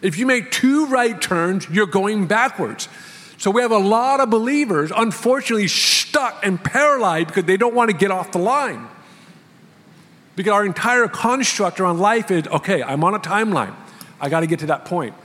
If 0.01 0.17
you 0.17 0.25
make 0.25 0.51
two 0.51 0.85
right 0.87 1.19
turns, 1.19 1.69
you're 1.69 1.87
going 1.87 2.27
backwards. 2.27 2.89
So 3.37 3.51
we 3.51 3.61
have 3.61 3.71
a 3.71 3.77
lot 3.77 4.21
of 4.21 4.29
believers, 4.29 4.91
unfortunately, 4.95 5.67
stuck 5.67 6.45
and 6.45 6.61
paralyzed 6.63 7.27
because 7.27 7.45
they 7.45 7.57
don't 7.57 7.73
want 7.73 7.89
to 7.89 7.95
get 7.95 8.11
off 8.11 8.31
the 8.31 8.39
line. 8.39 8.87
Because 10.35 10.53
our 10.53 10.65
entire 10.65 11.07
construct 11.07 11.79
around 11.79 11.99
life 11.99 12.31
is 12.31 12.47
okay, 12.47 12.81
I'm 12.81 13.03
on 13.03 13.13
a 13.15 13.19
timeline. 13.19 13.75
I 14.21 14.29
got 14.29 14.41
to 14.41 14.47
get 14.47 14.59
to 14.59 14.67
that 14.67 14.85
point. 14.85 15.15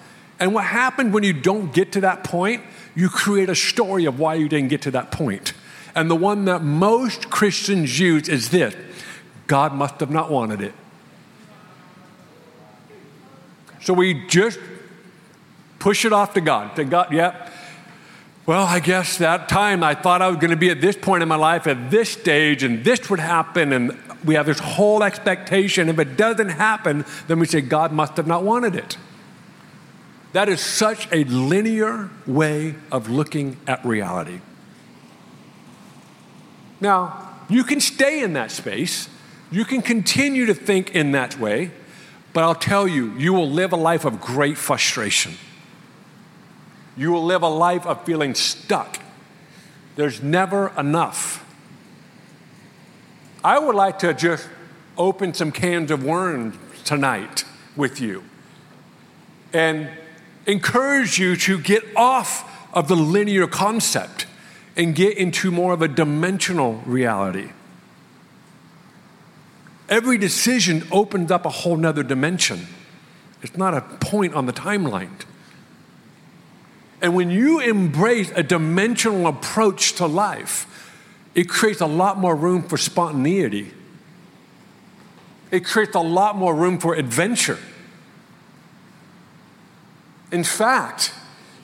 And 0.41 0.55
what 0.55 0.65
happened 0.65 1.13
when 1.13 1.23
you 1.23 1.33
don't 1.33 1.73
get 1.73 1.93
to 1.93 2.01
that 2.03 2.25
point 2.25 2.63
you 2.99 3.09
create 3.09 3.49
a 3.49 3.55
story 3.55 4.05
of 4.05 4.19
why 4.19 4.35
you 4.35 4.49
didn't 4.49 4.69
get 4.69 4.83
to 4.83 4.91
that 4.91 5.13
point. 5.13 5.53
And 5.95 6.11
the 6.11 6.17
one 6.17 6.45
that 6.47 6.63
most 6.63 7.31
Christians 7.31 7.99
use 7.99 8.29
is 8.29 8.51
this 8.51 8.75
God 9.47 9.73
must 9.73 10.01
have 10.01 10.11
not 10.11 10.31
wanted 10.31 10.61
it. 10.61 10.75
So 13.81 13.95
we 13.95 14.27
just 14.27 14.59
Push 15.79 16.05
it 16.05 16.13
off 16.13 16.35
to 16.35 16.41
God. 16.41 16.75
To 16.77 16.85
God, 16.85 17.13
yep. 17.13 17.53
Well, 18.47 18.65
I 18.65 18.81
guess 18.81 19.19
that 19.19 19.49
time 19.49 19.83
I 19.83 19.95
thought 19.95 20.23
I 20.23 20.29
was 20.29 20.39
going 20.39 20.51
to 20.51 20.57
be 20.57 20.71
at 20.71 20.81
this 20.81 20.97
point 20.97 21.23
in 21.23 21.29
my 21.29 21.37
life 21.37 21.67
at 21.67 21.91
this 21.91 22.11
stage 22.11 22.63
and 22.63 22.83
this 22.83 23.11
would 23.11 23.21
happen. 23.21 23.73
And 23.73 23.97
we 24.25 24.35
have 24.35 24.47
this 24.47 24.59
whole 24.59 25.03
expectation. 25.03 25.89
If 25.89 25.99
it 25.99 26.17
doesn't 26.17 26.49
happen, 26.49 27.05
then 27.29 27.39
we 27.39 27.47
say, 27.47 27.61
God 27.61 27.93
must 27.93 28.17
have 28.17 28.27
not 28.27 28.43
wanted 28.43 28.75
it. 28.75 28.97
That 30.33 30.49
is 30.49 30.61
such 30.61 31.11
a 31.11 31.25
linear 31.25 32.11
way 32.27 32.75
of 32.93 33.09
looking 33.09 33.57
at 33.67 33.85
reality. 33.85 34.41
Now, 36.81 37.35
you 37.49 37.65
can 37.65 37.81
stay 37.81 38.23
in 38.23 38.35
that 38.35 38.51
space, 38.51 39.09
you 39.51 39.65
can 39.65 39.81
continue 39.81 40.47
to 40.47 40.55
think 40.55 40.95
in 40.95 41.13
that 41.13 41.39
way, 41.39 41.71
but 42.33 42.45
I'll 42.45 42.55
tell 42.55 42.87
you, 42.87 43.13
you 43.15 43.33
will 43.33 43.51
live 43.51 43.73
a 43.73 43.77
life 43.77 44.05
of 44.05 44.21
great 44.21 44.59
frustration. 44.59 45.35
You 46.97 47.11
will 47.11 47.25
live 47.25 47.43
a 47.43 47.49
life 47.49 47.87
of 47.87 48.05
feeling 48.05 48.35
stuck. 48.35 48.99
There's 49.97 50.23
never 50.23 50.73
enough. 50.79 51.45
I 53.43 53.59
would 53.59 53.75
like 53.75 54.01
to 54.01 54.13
just 54.13 54.49
open 54.97 55.33
some 55.33 55.53
cans 55.53 55.91
of 55.91 56.05
worms 56.05 56.57
tonight 56.85 57.45
with 57.77 58.01
you 58.01 58.25
and 59.53 59.89
encourage 60.49 61.19
you 61.19 61.37
to 61.37 61.61
get 61.61 61.85
off 61.95 62.75
of 62.75 62.89
the 62.89 62.97
linear 62.97 63.47
concept 63.47 64.27
and 64.77 64.95
get 64.95 65.17
into 65.17 65.51
more 65.51 65.73
of 65.75 65.83
a 65.83 65.89
dimensional 65.89 66.83
reality. 66.87 67.51
Every 69.89 70.19
decision 70.19 70.87
opens 70.91 71.31
up 71.31 71.45
a 71.47 71.51
whole 71.51 71.77
nother 71.77 72.03
dimension. 72.03 72.67
It's 73.43 73.57
not 73.57 73.75
a 73.75 73.81
point 73.81 74.35
on 74.35 74.47
the 74.47 74.53
timeline. 74.53 75.11
And 77.01 77.15
when 77.15 77.31
you 77.31 77.61
embrace 77.61 78.33
a 78.35 78.43
dimensional 78.43 79.27
approach 79.27 79.95
to 79.95 80.07
life, 80.07 80.67
it 81.35 81.49
creates 81.49 81.81
a 81.81 81.87
lot 81.87 82.19
more 82.19 82.35
room 82.35 82.63
for 82.63 82.77
spontaneity. 82.77 83.73
It 85.51 85.65
creates 85.65 85.95
a 85.95 86.01
lot 86.01 86.37
more 86.37 86.55
room 86.55 86.79
for 86.79 86.95
adventure. 86.95 87.59
In 90.31 90.45
fact, 90.45 91.13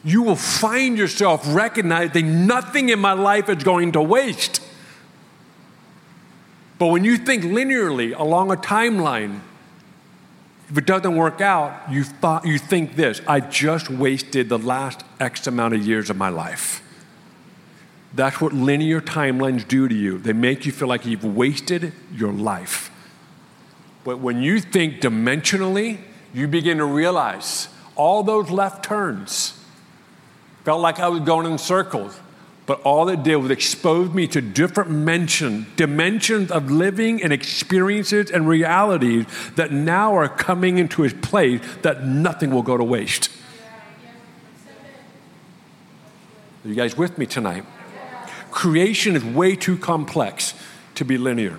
you 0.05 0.23
will 0.23 0.37
find 0.37 0.99
yourself 0.99 1.43
recognizing 1.55 2.47
nothing 2.47 2.91
in 2.91 2.99
my 2.99 3.13
life 3.13 3.49
is 3.49 3.65
going 3.65 3.93
to 3.93 4.03
waste. 4.03 4.61
But 6.79 6.89
when 6.89 7.05
you 7.05 7.17
think 7.17 7.45
linearly 7.45 8.19
along 8.19 8.53
a 8.53 8.57
timeline, 8.57 9.41
if 10.69 10.79
it 10.79 10.87
doesn't 10.87 11.15
work 11.15 11.41
out, 11.41 11.91
you, 11.91 12.05
thought, 12.05 12.47
you 12.47 12.59
think 12.59 12.97
this 12.97 13.21
I 13.27 13.41
just 13.41 13.91
wasted 13.91 14.49
the 14.49 14.59
last 14.59 15.05
X 15.21 15.47
amount 15.47 15.75
of 15.75 15.87
years 15.87 16.11
of 16.11 16.17
my 16.17 16.29
life. 16.29 16.83
That's 18.15 18.41
what 18.41 18.53
linear 18.53 19.01
timelines 19.01 19.67
do 19.67 19.89
to 19.89 19.95
you. 19.95 20.19
They 20.19 20.33
make 20.33 20.67
you 20.67 20.73
feel 20.73 20.89
like 20.89 21.05
you've 21.05 21.25
wasted 21.25 21.93
your 22.13 22.33
life. 22.33 22.91
But 24.05 24.21
when 24.21 24.41
you 24.41 24.61
think 24.61 25.01
dimensionally, 25.01 25.99
you 26.33 26.47
begin 26.47 26.79
to 26.79 26.85
realize 26.85 27.69
all 27.97 28.23
those 28.23 28.51
left 28.51 28.85
turns 28.85 29.59
felt 30.65 30.81
like 30.81 30.99
I 30.99 31.09
was 31.09 31.21
going 31.21 31.51
in 31.51 31.59
circles. 31.59 32.19
But 32.67 32.81
all 32.81 33.11
it 33.11 33.23
did 33.23 33.37
was 33.37 33.51
expose 33.51 34.15
me 34.15 34.27
to 34.29 34.41
different 34.41 34.91
mention, 34.91 35.67
dimensions 35.77 36.51
of 36.51 36.71
living 36.71 37.23
and 37.23 37.31
experiences 37.33 38.31
and 38.31 38.49
realities 38.49 39.27
that 39.57 39.71
now 39.71 40.17
are 40.17 40.29
coming 40.29 40.79
into 40.79 41.03
his 41.03 41.13
place 41.13 41.61
that 41.83 42.05
nothing 42.07 42.51
will 42.51 42.63
go 42.63 42.79
to 42.79 42.85
waste. 42.85 43.29
Are 46.65 46.69
you 46.69 46.75
guys 46.75 46.97
with 46.97 47.19
me 47.19 47.27
tonight? 47.27 47.67
Creation 48.51 49.15
is 49.15 49.23
way 49.23 49.55
too 49.55 49.77
complex 49.77 50.55
to 50.95 51.05
be 51.05 51.19
linear. 51.19 51.59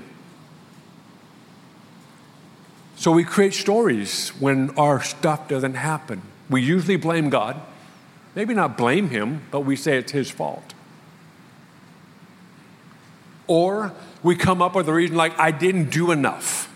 So 3.05 3.11
we 3.11 3.23
create 3.23 3.53
stories 3.53 4.29
when 4.39 4.71
our 4.79 4.99
stuff 4.99 5.47
doesn't 5.47 5.75
happen. 5.75 6.23
We 6.49 6.63
usually 6.63 6.95
blame 6.95 7.29
God. 7.29 7.61
Maybe 8.33 8.55
not 8.55 8.79
blame 8.79 9.09
him, 9.09 9.43
but 9.51 9.59
we 9.59 9.75
say 9.75 9.97
it's 9.99 10.11
his 10.11 10.31
fault. 10.31 10.73
Or 13.45 13.93
we 14.23 14.35
come 14.35 14.59
up 14.59 14.73
with 14.73 14.89
a 14.89 14.91
reason 14.91 15.15
like, 15.15 15.37
I 15.37 15.51
didn't 15.51 15.91
do 15.91 16.09
enough. 16.09 16.67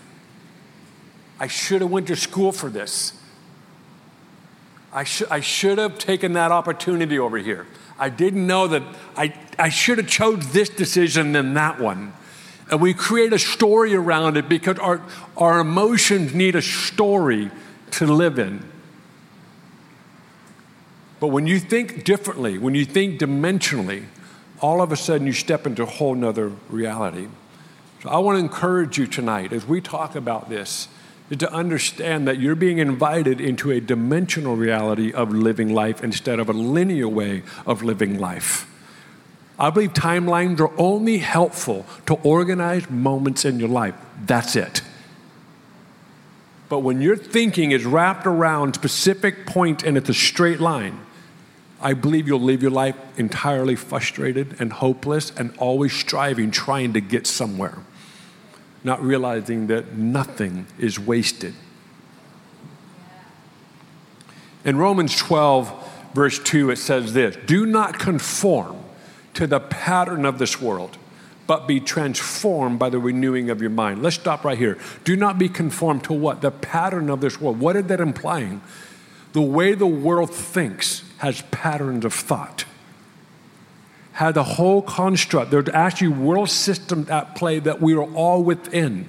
I 1.40 1.48
should 1.48 1.80
have 1.80 1.90
went 1.90 2.06
to 2.06 2.14
school 2.14 2.52
for 2.52 2.70
this. 2.70 3.12
I, 4.92 5.02
sh- 5.02 5.24
I 5.32 5.40
should 5.40 5.78
have 5.78 5.98
taken 5.98 6.34
that 6.34 6.52
opportunity 6.52 7.18
over 7.18 7.38
here. 7.38 7.66
I 7.98 8.08
didn't 8.08 8.46
know 8.46 8.68
that 8.68 8.84
I, 9.16 9.34
I 9.58 9.68
should 9.68 9.98
have 9.98 10.06
chose 10.06 10.52
this 10.52 10.68
decision 10.68 11.32
than 11.32 11.54
that 11.54 11.80
one. 11.80 12.12
And 12.70 12.80
we 12.80 12.94
create 12.94 13.32
a 13.32 13.38
story 13.38 13.94
around 13.94 14.36
it 14.36 14.48
because 14.48 14.78
our, 14.78 15.02
our 15.36 15.58
emotions 15.58 16.32
need 16.32 16.54
a 16.54 16.62
story 16.62 17.50
to 17.92 18.06
live 18.06 18.38
in. 18.38 18.64
But 21.18 21.28
when 21.28 21.46
you 21.48 21.58
think 21.58 22.04
differently, 22.04 22.58
when 22.58 22.74
you 22.76 22.84
think 22.84 23.20
dimensionally, 23.20 24.04
all 24.60 24.80
of 24.80 24.92
a 24.92 24.96
sudden 24.96 25.26
you 25.26 25.32
step 25.32 25.66
into 25.66 25.82
a 25.82 25.86
whole 25.86 26.14
nother 26.14 26.52
reality. 26.68 27.26
So 28.02 28.08
I 28.08 28.18
want 28.18 28.36
to 28.36 28.40
encourage 28.40 28.98
you 28.98 29.06
tonight 29.06 29.52
as 29.52 29.66
we 29.66 29.80
talk 29.80 30.14
about 30.14 30.48
this 30.48 30.88
is 31.28 31.38
to 31.38 31.52
understand 31.52 32.26
that 32.28 32.38
you're 32.38 32.54
being 32.54 32.78
invited 32.78 33.40
into 33.40 33.70
a 33.70 33.80
dimensional 33.80 34.56
reality 34.56 35.12
of 35.12 35.32
living 35.32 35.74
life 35.74 36.02
instead 36.02 36.38
of 36.38 36.48
a 36.48 36.52
linear 36.52 37.08
way 37.08 37.42
of 37.66 37.82
living 37.82 38.18
life. 38.18 38.69
I 39.60 39.68
believe 39.68 39.92
timelines 39.92 40.58
are 40.58 40.72
only 40.80 41.18
helpful 41.18 41.84
to 42.06 42.14
organize 42.14 42.88
moments 42.88 43.44
in 43.44 43.60
your 43.60 43.68
life. 43.68 43.94
That's 44.24 44.56
it. 44.56 44.80
But 46.70 46.78
when 46.78 47.02
your 47.02 47.16
thinking 47.16 47.72
is 47.72 47.84
wrapped 47.84 48.26
around 48.26 48.74
specific 48.74 49.44
point 49.44 49.82
and 49.82 49.98
it's 49.98 50.08
a 50.08 50.14
straight 50.14 50.60
line, 50.60 50.98
I 51.78 51.92
believe 51.92 52.26
you'll 52.26 52.40
live 52.40 52.62
your 52.62 52.70
life 52.70 52.96
entirely 53.18 53.76
frustrated 53.76 54.56
and 54.58 54.72
hopeless 54.72 55.30
and 55.36 55.54
always 55.58 55.92
striving, 55.92 56.50
trying 56.50 56.94
to 56.94 57.00
get 57.02 57.26
somewhere, 57.26 57.78
not 58.82 59.02
realizing 59.02 59.66
that 59.66 59.94
nothing 59.94 60.66
is 60.78 60.98
wasted. 60.98 61.54
In 64.64 64.78
Romans 64.78 65.14
12, 65.16 66.12
verse 66.14 66.38
2, 66.38 66.70
it 66.70 66.76
says 66.76 67.12
this 67.12 67.36
Do 67.46 67.66
not 67.66 67.98
conform 67.98 68.79
to 69.34 69.46
the 69.46 69.60
pattern 69.60 70.24
of 70.24 70.38
this 70.38 70.60
world, 70.60 70.98
but 71.46 71.66
be 71.66 71.80
transformed 71.80 72.78
by 72.78 72.90
the 72.90 72.98
renewing 72.98 73.50
of 73.50 73.60
your 73.60 73.70
mind. 73.70 74.02
Let's 74.02 74.16
stop 74.16 74.44
right 74.44 74.58
here. 74.58 74.78
Do 75.04 75.16
not 75.16 75.38
be 75.38 75.48
conformed 75.48 76.04
to 76.04 76.12
what? 76.12 76.40
The 76.40 76.50
pattern 76.50 77.10
of 77.10 77.20
this 77.20 77.40
world. 77.40 77.60
What 77.60 77.76
is 77.76 77.86
that 77.86 78.00
implying? 78.00 78.60
The 79.32 79.42
way 79.42 79.74
the 79.74 79.86
world 79.86 80.30
thinks 80.30 81.04
has 81.18 81.42
patterns 81.50 82.04
of 82.04 82.14
thought. 82.14 82.64
Had 84.12 84.34
the 84.34 84.44
whole 84.44 84.82
construct, 84.82 85.50
there's 85.50 85.68
actually 85.70 86.08
world 86.08 86.50
systems 86.50 87.08
at 87.08 87.36
play 87.36 87.58
that 87.60 87.80
we 87.80 87.94
are 87.94 88.02
all 88.14 88.42
within. 88.42 89.08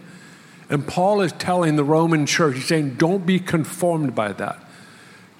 And 0.69 0.87
Paul 0.87 1.21
is 1.21 1.33
telling 1.33 1.75
the 1.75 1.83
Roman 1.83 2.25
church, 2.25 2.55
he's 2.55 2.67
saying, 2.67 2.95
don't 2.95 3.25
be 3.25 3.39
conformed 3.39 4.15
by 4.15 4.31
that. 4.33 4.63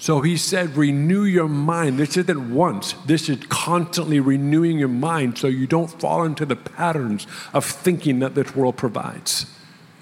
So 0.01 0.22
he 0.22 0.36
said, 0.36 0.75
renew 0.75 1.24
your 1.24 1.48
mind. 1.48 2.00
This 2.00 2.17
isn't 2.17 2.53
once, 2.53 2.93
this 3.05 3.29
is 3.29 3.38
constantly 3.50 4.20
renewing 4.20 4.79
your 4.79 4.88
mind 4.88 5.38
so 5.38 5.48
you 5.48 5.67
don't 5.67 5.88
fall 5.88 6.24
into 6.24 6.46
the 6.46 6.55
patterns 6.55 7.27
of 7.53 7.63
thinking 7.63 8.20
that 8.20 8.34
this 8.34 8.55
world 8.55 8.77
provides 8.77 9.46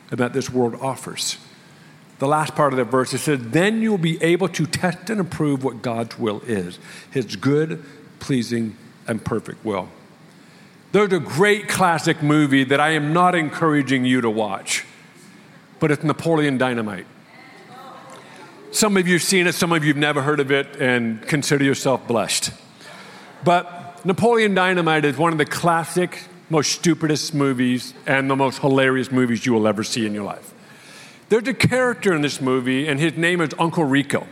and 0.09 0.19
that 0.19 0.31
this 0.33 0.49
world 0.49 0.75
offers 0.81 1.37
the 2.19 2.27
last 2.27 2.53
part 2.53 2.73
of 2.73 2.77
the 2.77 2.83
verse, 2.83 3.13
it 3.13 3.19
says, 3.19 3.39
Then 3.41 3.81
you'll 3.81 3.97
be 3.97 4.21
able 4.21 4.49
to 4.49 4.65
test 4.65 5.09
and 5.09 5.19
approve 5.19 5.63
what 5.63 5.81
God's 5.81 6.19
will 6.19 6.41
is 6.41 6.77
his 7.11 7.35
good, 7.35 7.83
pleasing, 8.19 8.77
and 9.07 9.23
perfect 9.23 9.65
will. 9.65 9.89
There's 10.91 11.13
a 11.13 11.19
great 11.19 11.67
classic 11.67 12.21
movie 12.21 12.63
that 12.65 12.79
I 12.79 12.91
am 12.91 13.13
not 13.13 13.35
encouraging 13.35 14.05
you 14.05 14.21
to 14.21 14.29
watch, 14.29 14.85
but 15.79 15.91
it's 15.91 16.03
Napoleon 16.03 16.57
Dynamite. 16.57 17.05
Some 18.71 18.97
of 18.97 19.07
you 19.07 19.13
have 19.13 19.23
seen 19.23 19.47
it, 19.47 19.55
some 19.55 19.71
of 19.71 19.83
you 19.83 19.89
have 19.89 19.97
never 19.97 20.21
heard 20.21 20.39
of 20.39 20.51
it, 20.51 20.67
and 20.79 21.21
consider 21.23 21.63
yourself 21.63 22.07
blessed. 22.07 22.51
But 23.43 24.05
Napoleon 24.05 24.53
Dynamite 24.53 25.05
is 25.05 25.17
one 25.17 25.31
of 25.31 25.39
the 25.39 25.45
classic, 25.45 26.25
most 26.51 26.73
stupidest 26.73 27.33
movies 27.33 27.95
and 28.05 28.29
the 28.29 28.35
most 28.35 28.59
hilarious 28.59 29.11
movies 29.11 29.43
you 29.43 29.53
will 29.53 29.67
ever 29.67 29.83
see 29.83 30.05
in 30.05 30.13
your 30.13 30.23
life. 30.23 30.53
There's 31.29 31.47
a 31.47 31.53
character 31.53 32.13
in 32.13 32.21
this 32.21 32.39
movie, 32.39 32.87
and 32.87 32.99
his 32.99 33.17
name 33.17 33.41
is 33.41 33.49
Uncle 33.57 33.83
Rico. 33.83 34.27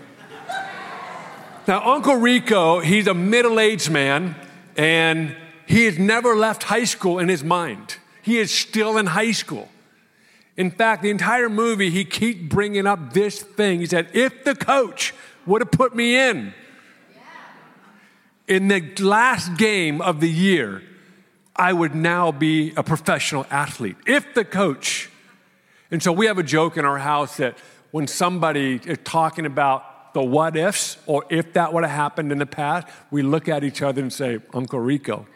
Now, 1.68 1.94
Uncle 1.94 2.16
Rico, 2.16 2.80
he's 2.80 3.08
a 3.08 3.16
middle 3.16 3.60
aged 3.60 3.90
man, 3.90 4.36
and 4.78 5.36
he 5.66 5.86
has 5.86 5.98
never 5.98 6.36
left 6.36 6.64
high 6.64 6.86
school 6.86 7.18
in 7.18 7.28
his 7.28 7.44
mind. 7.44 7.98
He 8.22 8.38
is 8.38 8.52
still 8.52 8.98
in 8.98 9.08
high 9.08 9.32
school. 9.32 9.68
In 10.58 10.72
fact, 10.72 11.04
the 11.04 11.12
entire 11.12 11.50
movie, 11.50 11.92
he 11.92 12.04
keeps 12.04 12.42
bringing 12.42 12.88
up 12.88 13.14
this 13.14 13.42
thing. 13.42 13.80
He 13.80 13.86
said, 13.86 14.10
If 14.14 14.44
the 14.44 14.56
coach 14.56 15.14
would 15.46 15.62
have 15.62 15.72
put 15.72 15.96
me 15.96 16.18
in, 16.18 16.54
in 18.48 18.68
the 18.68 18.82
last 19.00 19.56
game 19.58 20.02
of 20.02 20.20
the 20.20 20.30
year, 20.30 20.82
I 21.56 21.74
would 21.74 21.94
now 21.94 22.32
be 22.32 22.74
a 22.76 22.84
professional 22.84 23.46
athlete. 23.52 23.98
If 24.08 24.34
the 24.34 24.46
coach, 24.46 25.10
and 25.92 26.02
so 26.02 26.12
we 26.12 26.26
have 26.26 26.38
a 26.38 26.44
joke 26.44 26.78
in 26.78 26.86
our 26.86 26.98
house 26.98 27.38
that 27.38 27.58
when 27.92 28.08
somebody 28.08 28.80
is 28.84 28.98
talking 29.04 29.46
about 29.46 30.14
the 30.14 30.24
what 30.24 30.56
ifs 30.56 30.98
or 31.06 31.26
if 31.30 31.54
that 31.54 31.74
would 31.74 31.84
have 31.84 31.96
happened 31.96 32.32
in 32.32 32.40
the 32.40 32.46
past, 32.46 32.88
we 33.12 33.22
look 33.22 33.48
at 33.48 33.64
each 33.64 33.82
other 33.82 34.02
and 34.02 34.12
say, 34.12 34.40
Uncle 34.54 34.80
Rico. 34.80 35.28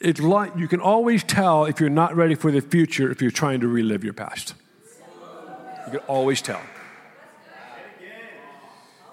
It's 0.00 0.20
like 0.20 0.52
you 0.56 0.68
can 0.68 0.80
always 0.80 1.24
tell 1.24 1.64
if 1.64 1.80
you're 1.80 1.90
not 1.90 2.14
ready 2.14 2.34
for 2.34 2.50
the 2.50 2.60
future 2.60 3.10
if 3.10 3.22
you're 3.22 3.30
trying 3.30 3.60
to 3.60 3.68
relive 3.68 4.04
your 4.04 4.12
past. 4.12 4.54
You 5.86 5.98
can 5.98 6.00
always 6.08 6.42
tell. 6.42 6.60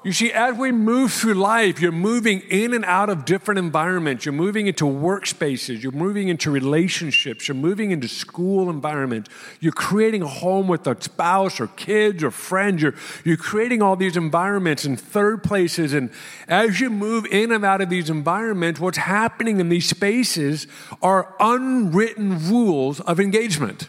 You 0.03 0.13
see, 0.13 0.31
as 0.31 0.57
we 0.57 0.71
move 0.71 1.13
through 1.13 1.35
life, 1.35 1.79
you're 1.79 1.91
moving 1.91 2.39
in 2.49 2.73
and 2.73 2.83
out 2.85 3.11
of 3.11 3.23
different 3.23 3.59
environments. 3.59 4.25
You're 4.25 4.33
moving 4.33 4.65
into 4.65 4.85
workspaces. 4.85 5.83
You're 5.83 5.91
moving 5.91 6.27
into 6.27 6.49
relationships. 6.49 7.47
You're 7.47 7.53
moving 7.53 7.91
into 7.91 8.07
school 8.07 8.71
environments. 8.71 9.29
You're 9.59 9.73
creating 9.73 10.23
a 10.23 10.27
home 10.27 10.67
with 10.67 10.87
a 10.87 10.99
spouse 10.99 11.59
or 11.59 11.67
kids 11.67 12.23
or 12.23 12.31
friends. 12.31 12.81
You're, 12.81 12.95
you're 13.23 13.37
creating 13.37 13.83
all 13.83 13.95
these 13.95 14.17
environments 14.17 14.85
in 14.85 14.97
third 14.97 15.43
places. 15.43 15.93
And 15.93 16.09
as 16.47 16.79
you 16.79 16.89
move 16.89 17.27
in 17.27 17.51
and 17.51 17.63
out 17.63 17.81
of 17.81 17.91
these 17.91 18.09
environments, 18.09 18.79
what's 18.79 18.97
happening 18.97 19.59
in 19.59 19.69
these 19.69 19.87
spaces 19.87 20.65
are 21.03 21.35
unwritten 21.39 22.49
rules 22.49 23.01
of 23.01 23.19
engagement. 23.19 23.87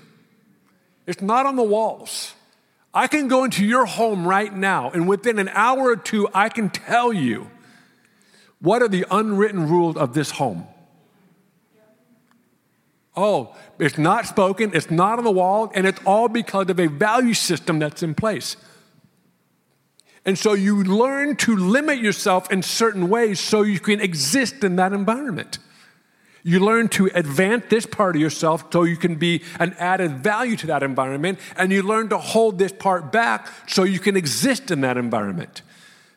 It's 1.06 1.22
not 1.22 1.46
on 1.46 1.56
the 1.56 1.62
walls. 1.62 2.34
I 2.94 3.06
can 3.06 3.28
go 3.28 3.44
into 3.44 3.64
your 3.64 3.86
home 3.86 4.26
right 4.26 4.54
now, 4.54 4.90
and 4.90 5.08
within 5.08 5.38
an 5.38 5.48
hour 5.48 5.90
or 5.90 5.96
two, 5.96 6.28
I 6.34 6.48
can 6.48 6.68
tell 6.68 7.12
you 7.12 7.50
what 8.60 8.82
are 8.82 8.88
the 8.88 9.06
unwritten 9.10 9.68
rules 9.68 9.96
of 9.96 10.14
this 10.14 10.32
home. 10.32 10.66
Oh, 13.16 13.54
it's 13.78 13.98
not 13.98 14.26
spoken, 14.26 14.70
it's 14.74 14.90
not 14.90 15.18
on 15.18 15.24
the 15.24 15.30
wall, 15.30 15.70
and 15.74 15.86
it's 15.86 16.00
all 16.06 16.28
because 16.28 16.70
of 16.70 16.78
a 16.78 16.86
value 16.86 17.34
system 17.34 17.78
that's 17.78 18.02
in 18.02 18.14
place. 18.14 18.56
And 20.24 20.38
so 20.38 20.52
you 20.52 20.84
learn 20.84 21.36
to 21.36 21.56
limit 21.56 21.98
yourself 21.98 22.50
in 22.52 22.62
certain 22.62 23.08
ways 23.08 23.40
so 23.40 23.62
you 23.62 23.80
can 23.80 24.00
exist 24.00 24.62
in 24.62 24.76
that 24.76 24.92
environment. 24.92 25.58
You 26.44 26.58
learn 26.58 26.88
to 26.90 27.08
advance 27.14 27.64
this 27.68 27.86
part 27.86 28.16
of 28.16 28.22
yourself 28.22 28.64
so 28.72 28.82
you 28.82 28.96
can 28.96 29.14
be 29.14 29.42
an 29.60 29.74
added 29.78 30.18
value 30.18 30.56
to 30.56 30.66
that 30.68 30.82
environment, 30.82 31.38
and 31.56 31.70
you 31.70 31.82
learn 31.82 32.08
to 32.08 32.18
hold 32.18 32.58
this 32.58 32.72
part 32.72 33.12
back 33.12 33.48
so 33.68 33.84
you 33.84 34.00
can 34.00 34.16
exist 34.16 34.70
in 34.70 34.80
that 34.80 34.96
environment. 34.96 35.62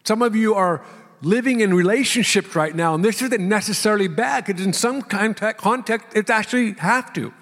Some 0.04 0.22
of 0.22 0.36
you 0.36 0.56
are 0.56 0.84
living 1.22 1.62
in 1.62 1.74
relationships 1.74 2.56
right 2.56 2.76
now, 2.76 2.96
and 2.96 3.06
this 3.06 3.22
isn't 3.22 3.48
necessarily 3.48 4.08
bad 4.08 4.46
because 4.46 4.66
in 4.66 4.74
some 4.74 5.02
context, 5.02 5.62
context, 5.62 6.08
it's 6.16 6.30
actually 6.30 6.74
have 6.74 7.14
to. 7.14 7.34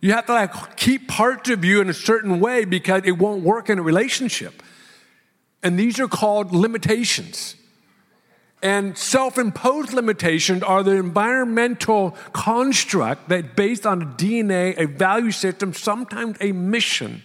You 0.00 0.12
have 0.12 0.26
to 0.26 0.32
like 0.32 0.76
keep 0.76 1.08
parts 1.08 1.50
of 1.50 1.64
you 1.64 1.80
in 1.80 1.88
a 1.88 1.94
certain 1.94 2.38
way 2.38 2.64
because 2.64 3.02
it 3.04 3.18
won't 3.18 3.42
work 3.42 3.68
in 3.68 3.78
a 3.78 3.82
relationship. 3.82 4.62
And 5.62 5.78
these 5.78 5.98
are 5.98 6.06
called 6.06 6.52
limitations. 6.52 7.56
And 8.62 8.96
self 8.96 9.38
imposed 9.38 9.92
limitations 9.92 10.62
are 10.62 10.82
the 10.82 10.92
environmental 10.92 12.12
construct 12.32 13.28
that, 13.28 13.54
based 13.54 13.86
on 13.86 14.02
a 14.02 14.06
DNA, 14.06 14.78
a 14.78 14.86
value 14.86 15.30
system, 15.30 15.72
sometimes 15.72 16.36
a 16.40 16.52
mission. 16.52 17.22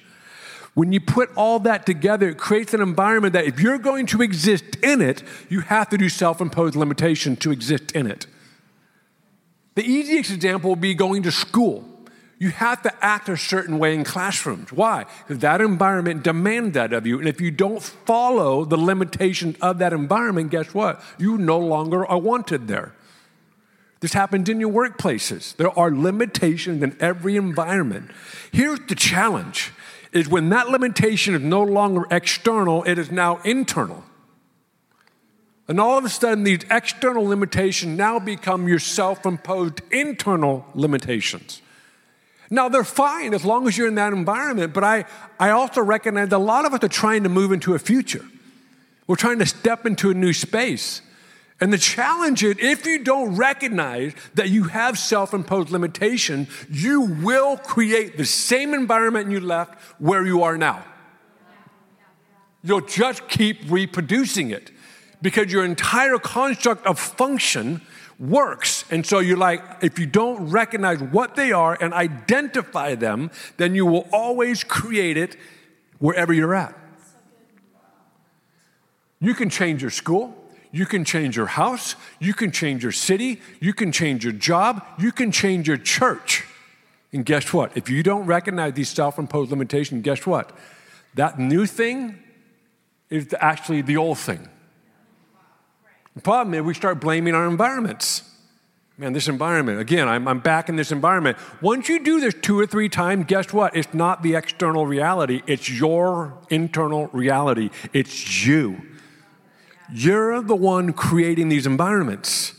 When 0.73 0.93
you 0.93 1.01
put 1.01 1.29
all 1.35 1.59
that 1.59 1.85
together, 1.85 2.29
it 2.29 2.37
creates 2.37 2.73
an 2.73 2.81
environment 2.81 3.33
that 3.33 3.45
if 3.45 3.59
you're 3.59 3.77
going 3.77 4.05
to 4.07 4.21
exist 4.21 4.77
in 4.81 5.01
it, 5.01 5.23
you 5.49 5.61
have 5.61 5.89
to 5.89 5.97
do 5.97 6.09
self 6.09 6.41
imposed 6.41 6.75
limitation 6.75 7.35
to 7.37 7.51
exist 7.51 7.91
in 7.93 8.07
it. 8.07 8.27
The 9.75 9.83
easiest 9.83 10.31
example 10.31 10.71
would 10.71 10.81
be 10.81 10.93
going 10.93 11.23
to 11.23 11.31
school 11.31 11.90
you 12.41 12.49
have 12.49 12.81
to 12.81 13.05
act 13.05 13.29
a 13.29 13.37
certain 13.37 13.77
way 13.77 13.93
in 13.93 14.03
classrooms. 14.03 14.73
Why? 14.73 15.05
Because 15.19 15.43
that 15.43 15.61
environment 15.61 16.23
demands 16.23 16.73
that 16.73 16.91
of 16.91 17.05
you. 17.05 17.19
And 17.19 17.29
if 17.29 17.39
you 17.39 17.51
don't 17.51 17.83
follow 17.83 18.65
the 18.65 18.77
limitations 18.77 19.57
of 19.61 19.77
that 19.77 19.93
environment, 19.93 20.49
guess 20.49 20.73
what? 20.73 21.03
You 21.19 21.37
no 21.37 21.59
longer 21.59 22.03
are 22.03 22.17
wanted 22.17 22.67
there. 22.67 22.95
This 23.99 24.13
happens 24.13 24.49
in 24.49 24.59
your 24.59 24.71
workplaces. 24.71 25.55
There 25.55 25.69
are 25.77 25.91
limitations 25.91 26.81
in 26.81 26.97
every 26.99 27.35
environment. 27.35 28.09
Here's 28.51 28.79
the 28.87 28.95
challenge 28.95 29.71
is 30.11 30.27
when 30.27 30.49
that 30.49 30.67
limitation 30.67 31.35
is 31.35 31.41
no 31.41 31.61
longer 31.61 32.07
external, 32.09 32.83
it 32.85 32.97
is 32.97 33.11
now 33.11 33.39
internal. 33.45 34.03
And 35.67 35.79
all 35.79 35.99
of 35.99 36.05
a 36.05 36.09
sudden, 36.09 36.43
these 36.43 36.65
external 36.71 37.23
limitations 37.23 37.95
now 37.95 38.17
become 38.17 38.67
your 38.67 38.79
self 38.79 39.27
imposed 39.27 39.81
internal 39.91 40.65
limitations. 40.73 41.61
Now, 42.53 42.67
they're 42.67 42.83
fine 42.83 43.33
as 43.33 43.45
long 43.45 43.65
as 43.65 43.77
you're 43.77 43.87
in 43.87 43.95
that 43.95 44.11
environment, 44.11 44.73
but 44.73 44.83
I, 44.83 45.05
I 45.39 45.51
also 45.51 45.81
recognize 45.81 46.33
a 46.33 46.37
lot 46.37 46.65
of 46.65 46.73
us 46.73 46.83
are 46.83 46.89
trying 46.89 47.23
to 47.23 47.29
move 47.29 47.53
into 47.53 47.73
a 47.73 47.79
future. 47.79 48.25
We're 49.07 49.15
trying 49.15 49.39
to 49.39 49.45
step 49.45 49.85
into 49.85 50.11
a 50.11 50.13
new 50.13 50.33
space. 50.33 51.01
And 51.61 51.71
the 51.71 51.77
challenge 51.77 52.43
is 52.43 52.57
if 52.59 52.85
you 52.85 53.03
don't 53.05 53.35
recognize 53.37 54.13
that 54.33 54.49
you 54.49 54.65
have 54.65 54.99
self 54.99 55.33
imposed 55.33 55.69
limitation, 55.69 56.47
you 56.69 57.01
will 57.01 57.55
create 57.55 58.17
the 58.17 58.25
same 58.25 58.73
environment 58.73 59.31
you 59.31 59.39
left 59.39 59.79
where 59.99 60.25
you 60.25 60.43
are 60.43 60.57
now. 60.57 60.83
You'll 62.63 62.81
just 62.81 63.29
keep 63.29 63.59
reproducing 63.69 64.49
it 64.49 64.71
because 65.21 65.53
your 65.53 65.63
entire 65.63 66.17
construct 66.17 66.85
of 66.85 66.99
function 66.99 67.81
works. 68.21 68.85
And 68.91 69.05
so 69.05 69.19
you're 69.19 69.35
like, 69.35 69.61
if 69.81 69.97
you 69.97 70.05
don't 70.05 70.49
recognize 70.51 71.01
what 71.01 71.35
they 71.35 71.51
are 71.51 71.75
and 71.81 71.93
identify 71.93 72.95
them, 72.95 73.31
then 73.57 73.73
you 73.73 73.85
will 73.85 74.07
always 74.13 74.63
create 74.63 75.17
it 75.17 75.35
wherever 75.97 76.31
you're 76.31 76.53
at. 76.53 76.77
You 79.19 79.33
can 79.33 79.49
change 79.49 79.81
your 79.81 79.91
school. 79.91 80.37
You 80.71 80.85
can 80.85 81.03
change 81.03 81.35
your 81.35 81.47
house. 81.47 81.95
You 82.19 82.33
can 82.33 82.51
change 82.51 82.83
your 82.83 82.91
city. 82.91 83.41
You 83.59 83.73
can 83.73 83.91
change 83.91 84.23
your 84.23 84.33
job. 84.33 84.85
You 84.99 85.11
can 85.11 85.31
change 85.31 85.67
your 85.67 85.77
church. 85.77 86.45
And 87.11 87.25
guess 87.25 87.51
what? 87.51 87.75
If 87.75 87.89
you 87.89 88.03
don't 88.03 88.25
recognize 88.25 88.73
these 88.73 88.89
self 88.89 89.19
imposed 89.19 89.49
limitations, 89.51 90.03
guess 90.03 90.25
what? 90.25 90.55
That 91.15 91.39
new 91.39 91.65
thing 91.65 92.19
is 93.09 93.35
actually 93.39 93.81
the 93.81 93.97
old 93.97 94.17
thing. 94.17 94.47
The 96.15 96.21
problem 96.21 96.53
is 96.53 96.61
we 96.61 96.73
start 96.73 96.99
blaming 96.99 97.35
our 97.35 97.47
environments. 97.47 98.23
Man, 98.97 99.13
this 99.13 99.27
environment, 99.27 99.79
again, 99.79 100.07
I'm, 100.07 100.27
I'm 100.27 100.39
back 100.39 100.69
in 100.69 100.75
this 100.75 100.91
environment. 100.91 101.37
Once 101.61 101.89
you 101.89 102.03
do 102.03 102.19
this 102.19 102.35
two 102.39 102.59
or 102.59 102.67
three 102.67 102.89
times, 102.89 103.25
guess 103.27 103.51
what? 103.51 103.75
It's 103.75 103.93
not 103.93 104.21
the 104.21 104.35
external 104.35 104.85
reality, 104.85 105.41
it's 105.47 105.69
your 105.69 106.37
internal 106.49 107.07
reality. 107.07 107.69
It's 107.93 108.45
you. 108.45 108.81
You're 109.93 110.41
the 110.41 110.55
one 110.55 110.93
creating 110.93 111.49
these 111.49 111.65
environments. 111.65 112.53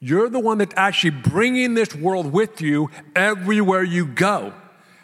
You're 0.00 0.28
the 0.28 0.40
one 0.40 0.58
that's 0.58 0.74
actually 0.76 1.10
bringing 1.10 1.74
this 1.74 1.94
world 1.94 2.32
with 2.32 2.60
you 2.60 2.90
everywhere 3.14 3.84
you 3.84 4.04
go. 4.04 4.52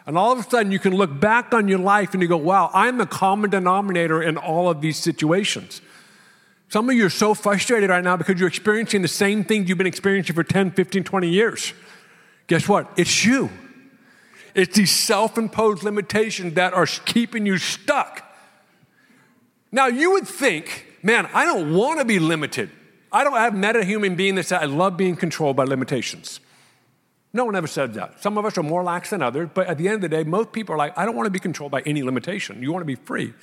And 0.09 0.17
all 0.17 0.31
of 0.31 0.39
a 0.39 0.49
sudden, 0.49 0.71
you 0.71 0.79
can 0.79 0.95
look 0.95 1.19
back 1.19 1.53
on 1.53 1.67
your 1.67 1.77
life 1.77 2.15
and 2.15 2.23
you 2.23 2.27
go, 2.27 2.35
wow, 2.35 2.71
I'm 2.73 2.97
the 2.97 3.05
common 3.05 3.51
denominator 3.51 4.23
in 4.23 4.37
all 4.37 4.67
of 4.67 4.81
these 4.81 4.97
situations. 4.97 5.83
Some 6.67 6.89
of 6.89 6.95
you 6.95 7.05
are 7.05 7.11
so 7.11 7.35
frustrated 7.35 7.91
right 7.91 8.03
now 8.03 8.17
because 8.17 8.39
you're 8.39 8.49
experiencing 8.49 9.03
the 9.03 9.07
same 9.07 9.43
things 9.43 9.69
you've 9.69 9.77
been 9.77 9.85
experiencing 9.85 10.33
for 10.33 10.43
10, 10.43 10.71
15, 10.71 11.03
20 11.03 11.29
years. 11.29 11.73
Guess 12.47 12.67
what? 12.67 12.89
It's 12.97 13.23
you. 13.23 13.51
It's 14.55 14.75
these 14.75 14.89
self 14.89 15.37
imposed 15.37 15.83
limitations 15.83 16.55
that 16.55 16.73
are 16.73 16.87
keeping 16.87 17.45
you 17.45 17.59
stuck. 17.59 18.23
Now, 19.71 19.85
you 19.85 20.13
would 20.13 20.27
think, 20.27 20.87
man, 21.03 21.29
I 21.35 21.45
don't 21.45 21.75
want 21.75 21.99
to 21.99 22.05
be 22.05 22.17
limited. 22.17 22.71
I 23.11 23.23
don't 23.23 23.33
have 23.33 23.53
met 23.53 23.75
a 23.75 23.85
human 23.85 24.15
being 24.15 24.33
that 24.35 24.47
said, 24.47 24.63
I 24.63 24.65
love 24.65 24.97
being 24.97 25.15
controlled 25.15 25.55
by 25.55 25.65
limitations. 25.65 26.39
No 27.31 27.45
one 27.45 27.55
ever 27.55 27.67
said 27.67 27.93
that. 27.93 28.21
Some 28.23 28.37
of 28.37 28.45
us 28.45 28.57
are 28.57 28.63
more 28.63 28.83
lax 28.83 29.11
than 29.11 29.21
others, 29.21 29.49
but 29.53 29.67
at 29.67 29.77
the 29.77 29.87
end 29.87 29.95
of 29.95 30.01
the 30.01 30.09
day, 30.09 30.23
most 30.23 30.51
people 30.51 30.73
are 30.73 30.77
like, 30.77 30.97
I 30.97 31.05
don't 31.05 31.15
want 31.15 31.27
to 31.27 31.31
be 31.31 31.39
controlled 31.39 31.71
by 31.71 31.81
any 31.81 32.01
limitation. 32.01 32.61
You 32.63 32.71
want 32.71 32.81
to 32.81 32.87
be 32.87 32.95
free. 32.95 33.33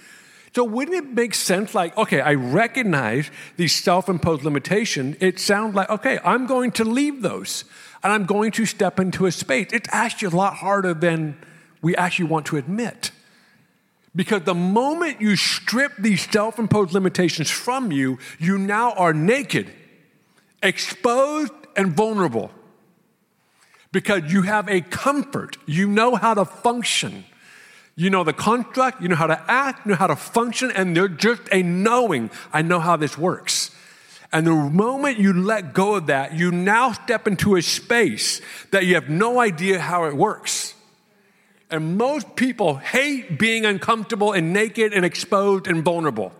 So 0.54 0.64
wouldn't 0.64 0.96
it 0.96 1.12
make 1.12 1.34
sense 1.34 1.74
like, 1.74 1.96
okay, 1.98 2.20
I 2.20 2.34
recognize 2.34 3.30
these 3.56 3.74
self-imposed 3.74 4.42
limitations. 4.42 5.16
It 5.20 5.38
sounds 5.38 5.74
like, 5.74 5.90
okay, 5.90 6.18
I'm 6.24 6.46
going 6.46 6.72
to 6.72 6.84
leave 6.84 7.22
those 7.22 7.64
and 8.02 8.12
I'm 8.12 8.24
going 8.24 8.52
to 8.52 8.64
step 8.64 8.98
into 8.98 9.26
a 9.26 9.32
space. 9.32 9.68
It's 9.72 9.88
actually 9.92 10.28
a 10.28 10.36
lot 10.36 10.54
harder 10.54 10.94
than 10.94 11.36
we 11.82 11.94
actually 11.94 12.28
want 12.28 12.46
to 12.46 12.56
admit. 12.56 13.10
Because 14.14 14.42
the 14.42 14.54
moment 14.54 15.20
you 15.20 15.36
strip 15.36 15.92
these 15.98 16.28
self 16.30 16.58
imposed 16.58 16.94
limitations 16.94 17.50
from 17.50 17.92
you, 17.92 18.18
you 18.38 18.56
now 18.56 18.92
are 18.92 19.12
naked, 19.12 19.70
exposed, 20.62 21.52
and 21.76 21.92
vulnerable 21.92 22.50
because 23.96 24.30
you 24.30 24.42
have 24.42 24.68
a 24.68 24.82
comfort. 24.82 25.56
You 25.64 25.88
know 25.88 26.16
how 26.16 26.34
to 26.34 26.44
function. 26.44 27.24
You 27.94 28.10
know 28.10 28.24
the 28.24 28.34
construct, 28.34 29.00
you 29.00 29.08
know 29.08 29.16
how 29.16 29.26
to 29.26 29.42
act, 29.48 29.86
you 29.86 29.92
know 29.92 29.96
how 29.96 30.08
to 30.08 30.16
function, 30.16 30.70
and 30.70 30.94
they're 30.94 31.08
just 31.08 31.40
a 31.50 31.62
knowing. 31.62 32.30
I 32.52 32.60
know 32.60 32.78
how 32.78 32.96
this 32.96 33.16
works. 33.16 33.70
And 34.34 34.46
the 34.46 34.52
moment 34.52 35.18
you 35.18 35.32
let 35.32 35.72
go 35.72 35.94
of 35.94 36.08
that, 36.08 36.34
you 36.34 36.50
now 36.50 36.92
step 36.92 37.26
into 37.26 37.56
a 37.56 37.62
space 37.62 38.42
that 38.70 38.84
you 38.84 38.96
have 38.96 39.08
no 39.08 39.40
idea 39.40 39.80
how 39.80 40.04
it 40.04 40.14
works. 40.14 40.74
And 41.70 41.96
most 41.96 42.36
people 42.36 42.76
hate 42.76 43.38
being 43.38 43.64
uncomfortable 43.64 44.34
and 44.34 44.52
naked 44.52 44.92
and 44.92 45.06
exposed 45.06 45.66
and 45.66 45.82
vulnerable. 45.82 46.34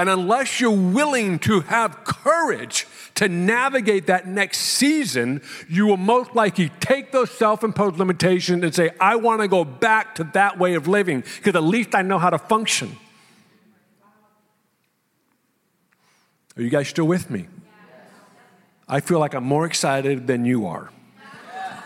And 0.00 0.08
unless 0.08 0.62
you're 0.62 0.70
willing 0.70 1.38
to 1.40 1.60
have 1.60 2.04
courage 2.04 2.86
to 3.16 3.28
navigate 3.28 4.06
that 4.06 4.26
next 4.26 4.60
season, 4.60 5.42
you 5.68 5.86
will 5.86 5.98
most 5.98 6.34
likely 6.34 6.70
take 6.80 7.12
those 7.12 7.30
self 7.30 7.62
imposed 7.62 7.98
limitations 7.98 8.64
and 8.64 8.74
say, 8.74 8.92
I 8.98 9.16
want 9.16 9.42
to 9.42 9.48
go 9.48 9.62
back 9.62 10.14
to 10.14 10.24
that 10.32 10.58
way 10.58 10.72
of 10.72 10.88
living 10.88 11.22
because 11.36 11.54
at 11.54 11.64
least 11.64 11.94
I 11.94 12.00
know 12.00 12.18
how 12.18 12.30
to 12.30 12.38
function. 12.38 12.96
Are 16.56 16.62
you 16.62 16.70
guys 16.70 16.88
still 16.88 17.06
with 17.06 17.28
me? 17.28 17.48
I 18.88 19.00
feel 19.00 19.18
like 19.18 19.34
I'm 19.34 19.44
more 19.44 19.66
excited 19.66 20.26
than 20.26 20.46
you 20.46 20.66
are, 20.66 20.90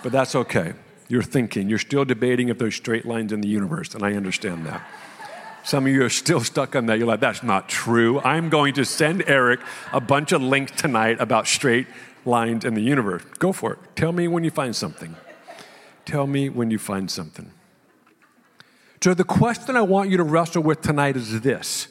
but 0.04 0.12
that's 0.12 0.36
okay. 0.36 0.74
You're 1.08 1.24
thinking, 1.24 1.68
you're 1.68 1.80
still 1.80 2.04
debating 2.04 2.48
if 2.48 2.58
there's 2.58 2.76
straight 2.76 3.06
lines 3.06 3.32
in 3.32 3.40
the 3.40 3.48
universe, 3.48 3.92
and 3.92 4.04
I 4.04 4.12
understand 4.12 4.66
that. 4.66 4.86
Some 5.64 5.86
of 5.86 5.92
you 5.92 6.04
are 6.04 6.10
still 6.10 6.40
stuck 6.40 6.76
on 6.76 6.86
that. 6.86 6.98
You're 6.98 7.06
like, 7.06 7.20
that's 7.20 7.42
not 7.42 7.70
true. 7.70 8.20
I'm 8.20 8.50
going 8.50 8.74
to 8.74 8.84
send 8.84 9.24
Eric 9.26 9.60
a 9.92 10.00
bunch 10.00 10.32
of 10.32 10.42
links 10.42 10.72
tonight 10.72 11.16
about 11.20 11.46
straight 11.46 11.86
lines 12.26 12.66
in 12.66 12.74
the 12.74 12.82
universe. 12.82 13.22
Go 13.38 13.52
for 13.52 13.72
it. 13.72 13.78
Tell 13.96 14.12
me 14.12 14.28
when 14.28 14.44
you 14.44 14.50
find 14.50 14.76
something. 14.76 15.16
Tell 16.04 16.26
me 16.26 16.50
when 16.50 16.70
you 16.70 16.78
find 16.78 17.10
something. 17.10 17.50
So, 19.02 19.14
the 19.14 19.24
question 19.24 19.76
I 19.76 19.82
want 19.82 20.10
you 20.10 20.16
to 20.18 20.22
wrestle 20.22 20.62
with 20.62 20.80
tonight 20.80 21.16
is 21.16 21.40
this 21.40 21.88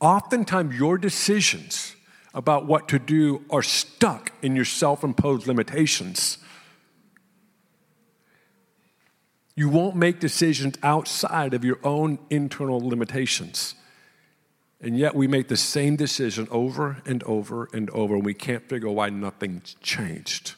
oftentimes, 0.00 0.78
your 0.78 0.98
decisions 0.98 1.94
about 2.34 2.66
what 2.66 2.88
to 2.88 2.98
do 2.98 3.44
are 3.50 3.62
stuck 3.62 4.32
in 4.42 4.56
your 4.56 4.64
self 4.64 5.04
imposed 5.04 5.46
limitations. 5.46 6.38
You 9.54 9.68
won't 9.68 9.96
make 9.96 10.20
decisions 10.20 10.76
outside 10.82 11.54
of 11.54 11.64
your 11.64 11.78
own 11.84 12.18
internal 12.30 12.80
limitations. 12.80 13.74
And 14.80 14.96
yet 14.96 15.14
we 15.14 15.26
make 15.26 15.48
the 15.48 15.56
same 15.56 15.96
decision 15.96 16.48
over 16.50 17.02
and 17.04 17.22
over 17.24 17.68
and 17.72 17.90
over, 17.90 18.14
and 18.14 18.24
we 18.24 18.32
can't 18.32 18.66
figure 18.68 18.88
why 18.88 19.10
nothing's 19.10 19.76
changed. 19.82 20.54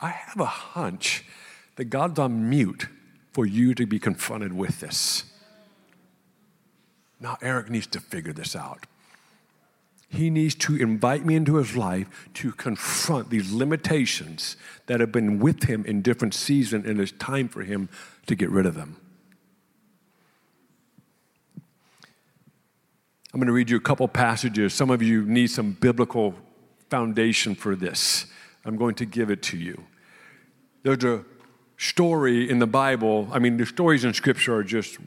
I 0.00 0.10
have 0.10 0.38
a 0.38 0.46
hunch 0.46 1.24
that 1.76 1.86
God's 1.86 2.18
on 2.18 2.48
mute 2.48 2.86
for 3.32 3.46
you 3.46 3.74
to 3.74 3.86
be 3.86 3.98
confronted 3.98 4.52
with 4.52 4.80
this. 4.80 5.24
Now, 7.20 7.38
Eric 7.40 7.70
needs 7.70 7.86
to 7.88 8.00
figure 8.00 8.32
this 8.32 8.54
out. 8.54 8.86
He 10.12 10.28
needs 10.28 10.54
to 10.56 10.76
invite 10.76 11.24
me 11.24 11.36
into 11.36 11.56
his 11.56 11.74
life 11.74 12.28
to 12.34 12.52
confront 12.52 13.30
these 13.30 13.50
limitations 13.50 14.58
that 14.84 15.00
have 15.00 15.10
been 15.10 15.38
with 15.38 15.64
him 15.64 15.86
in 15.86 16.02
different 16.02 16.34
seasons, 16.34 16.86
and 16.86 17.00
it's 17.00 17.12
time 17.12 17.48
for 17.48 17.62
him 17.62 17.88
to 18.26 18.34
get 18.34 18.50
rid 18.50 18.66
of 18.66 18.74
them. 18.74 18.96
I'm 23.32 23.40
going 23.40 23.46
to 23.46 23.54
read 23.54 23.70
you 23.70 23.78
a 23.78 23.80
couple 23.80 24.06
passages. 24.06 24.74
Some 24.74 24.90
of 24.90 25.02
you 25.02 25.24
need 25.24 25.46
some 25.46 25.72
biblical 25.72 26.34
foundation 26.90 27.54
for 27.54 27.74
this. 27.74 28.26
I'm 28.66 28.76
going 28.76 28.96
to 28.96 29.06
give 29.06 29.30
it 29.30 29.42
to 29.44 29.56
you. 29.56 29.82
There's 30.82 31.04
a 31.04 31.24
story 31.78 32.50
in 32.50 32.58
the 32.58 32.66
Bible. 32.66 33.28
I 33.32 33.38
mean, 33.38 33.56
the 33.56 33.64
stories 33.64 34.04
in 34.04 34.12
Scripture 34.12 34.56
are 34.56 34.62
just 34.62 34.98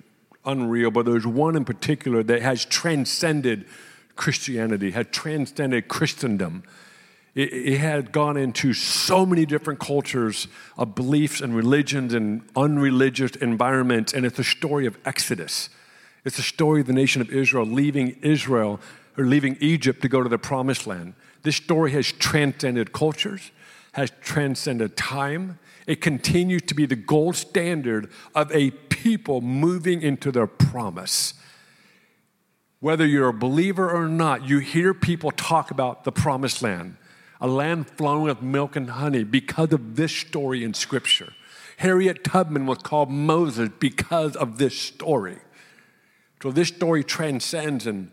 unreal, 0.46 0.90
but 0.90 1.06
there's 1.06 1.28
one 1.28 1.56
in 1.56 1.64
particular 1.64 2.24
that 2.24 2.42
has 2.42 2.66
transcended 2.66 3.68
Christianity, 4.16 4.92
had 4.92 5.12
transcended 5.12 5.88
Christendom. 5.88 6.64
It, 7.34 7.52
it, 7.52 7.78
had 7.80 8.12
gone 8.12 8.38
into 8.38 8.74
so 8.74 9.26
many 9.26 9.46
different 9.46 9.80
cultures 9.80 10.48
of 10.78 10.96
beliefs 10.96 11.42
and 11.42 11.56
religions 11.56 12.14
and 12.14 12.42
unreligious 12.56 13.36
environments, 13.36 14.14
and 14.14 14.26
it's 14.26 14.40
a 14.40 14.44
story 14.44 14.86
of 14.86 14.98
Exodus. 15.06 15.70
It's 16.24 16.40
a 16.40 16.44
story 16.44 16.82
of 16.82 16.88
the 16.88 16.94
nation 16.94 17.22
of 17.22 17.30
Israel 17.30 17.66
leaving 17.66 18.18
Israel 18.22 18.80
or 19.18 19.26
leaving 19.26 19.58
Egypt 19.60 20.02
to 20.02 20.10
go 20.10 20.24
to 20.24 20.30
the 20.30 20.38
promised 20.38 20.88
land. 20.88 21.14
This 21.44 21.58
story 21.58 21.92
has 21.92 22.12
transcended 22.12 22.92
cultures, 22.92 23.52
has 23.94 24.12
transcended 24.22 24.98
time. 24.98 25.60
It 25.88 26.02
continues 26.02 26.64
to 26.64 26.74
be 26.74 26.86
the 26.86 26.96
gold 26.96 27.36
standard 27.36 28.10
of 28.34 28.52
a 28.52 28.72
people 28.72 29.42
moving 29.42 30.02
into 30.02 30.32
their 30.32 30.48
promise 30.48 31.36
whether 32.80 33.06
you're 33.06 33.30
a 33.30 33.34
believer 33.34 33.90
or 33.90 34.08
not, 34.08 34.48
you 34.48 34.60
hear 34.60 34.94
people 34.94 35.32
talk 35.32 35.72
about 35.72 36.04
the 36.04 36.12
promised 36.12 36.62
land, 36.62 36.98
a 37.42 37.48
land 37.48 37.90
flowing 37.90 38.24
with 38.24 38.42
milk 38.42 38.76
and 38.76 38.92
honey 38.92 39.24
because 39.24 39.72
of 39.72 39.96
this 39.96 40.12
story 40.16 40.64
in 40.64 40.74
Scripture. 40.74 41.34
Harriet 41.78 42.24
Tubman 42.24 42.66
was 42.66 42.78
called 42.80 43.10
Moses 43.10 43.70
because 43.80 44.36
of 44.36 44.58
this 44.58 44.78
story. 44.78 45.38
So 46.42 46.52
this 46.52 46.68
story 46.68 47.04
transcends 47.04 47.88
and 47.88 48.12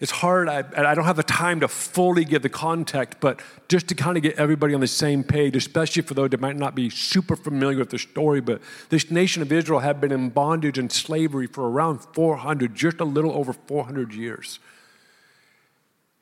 it's 0.00 0.12
hard. 0.12 0.48
I, 0.48 0.58
I 0.76 0.94
don't 0.94 1.06
have 1.06 1.16
the 1.16 1.24
time 1.24 1.58
to 1.60 1.68
fully 1.68 2.24
give 2.24 2.42
the 2.42 2.48
context, 2.48 3.18
but 3.20 3.40
just 3.68 3.88
to 3.88 3.96
kind 3.96 4.16
of 4.16 4.22
get 4.22 4.36
everybody 4.36 4.72
on 4.72 4.80
the 4.80 4.86
same 4.86 5.24
page, 5.24 5.56
especially 5.56 6.02
for 6.02 6.14
those 6.14 6.30
that 6.30 6.40
might 6.40 6.56
not 6.56 6.76
be 6.76 6.88
super 6.88 7.34
familiar 7.34 7.78
with 7.78 7.90
the 7.90 7.98
story. 7.98 8.40
But 8.40 8.60
this 8.90 9.10
nation 9.10 9.42
of 9.42 9.50
Israel 9.50 9.80
had 9.80 10.00
been 10.00 10.12
in 10.12 10.30
bondage 10.30 10.78
and 10.78 10.90
slavery 10.92 11.48
for 11.48 11.68
around 11.68 11.98
400, 12.12 12.76
just 12.76 13.00
a 13.00 13.04
little 13.04 13.32
over 13.32 13.52
400 13.52 14.14
years. 14.14 14.60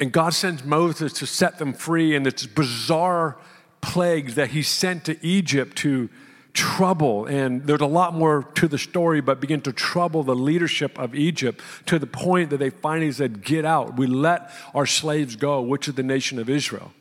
And 0.01 0.11
God 0.11 0.33
sends 0.33 0.65
Moses 0.65 1.12
to 1.15 1.27
set 1.27 1.59
them 1.59 1.75
free, 1.75 2.17
and 2.17 2.27
it's 2.27 2.47
bizarre 2.47 3.37
plagues 3.83 4.37
that 4.37 4.51
he 4.51 4.62
sent 4.62 5.05
to 5.05 5.25
Egypt 5.25 5.77
to 5.79 6.09
trouble, 6.57 7.27
and 7.27 7.66
there's 7.66 7.83
a 7.83 7.87
lot 7.87 8.14
more 8.14 8.42
to 8.55 8.66
the 8.66 8.79
story, 8.79 9.21
but 9.21 9.40
begin 9.40 9.61
to 9.61 9.73
trouble 9.73 10.23
the 10.23 10.35
leadership 10.35 10.99
of 10.99 11.14
Egypt 11.14 11.61
to 11.85 11.99
the 11.99 12.07
point 12.07 12.51
that 12.51 12.57
they 12.57 12.71
finally 12.71 13.12
said, 13.12 13.45
Get 13.45 13.64
out. 13.64 13.97
We 13.97 14.07
let 14.07 14.51
our 14.75 14.87
slaves 14.87 15.37
go, 15.37 15.61
which 15.61 15.87
is 15.87 15.95
the 15.95 16.03
nation 16.03 16.38
of 16.38 16.49
Israel. 16.49 16.92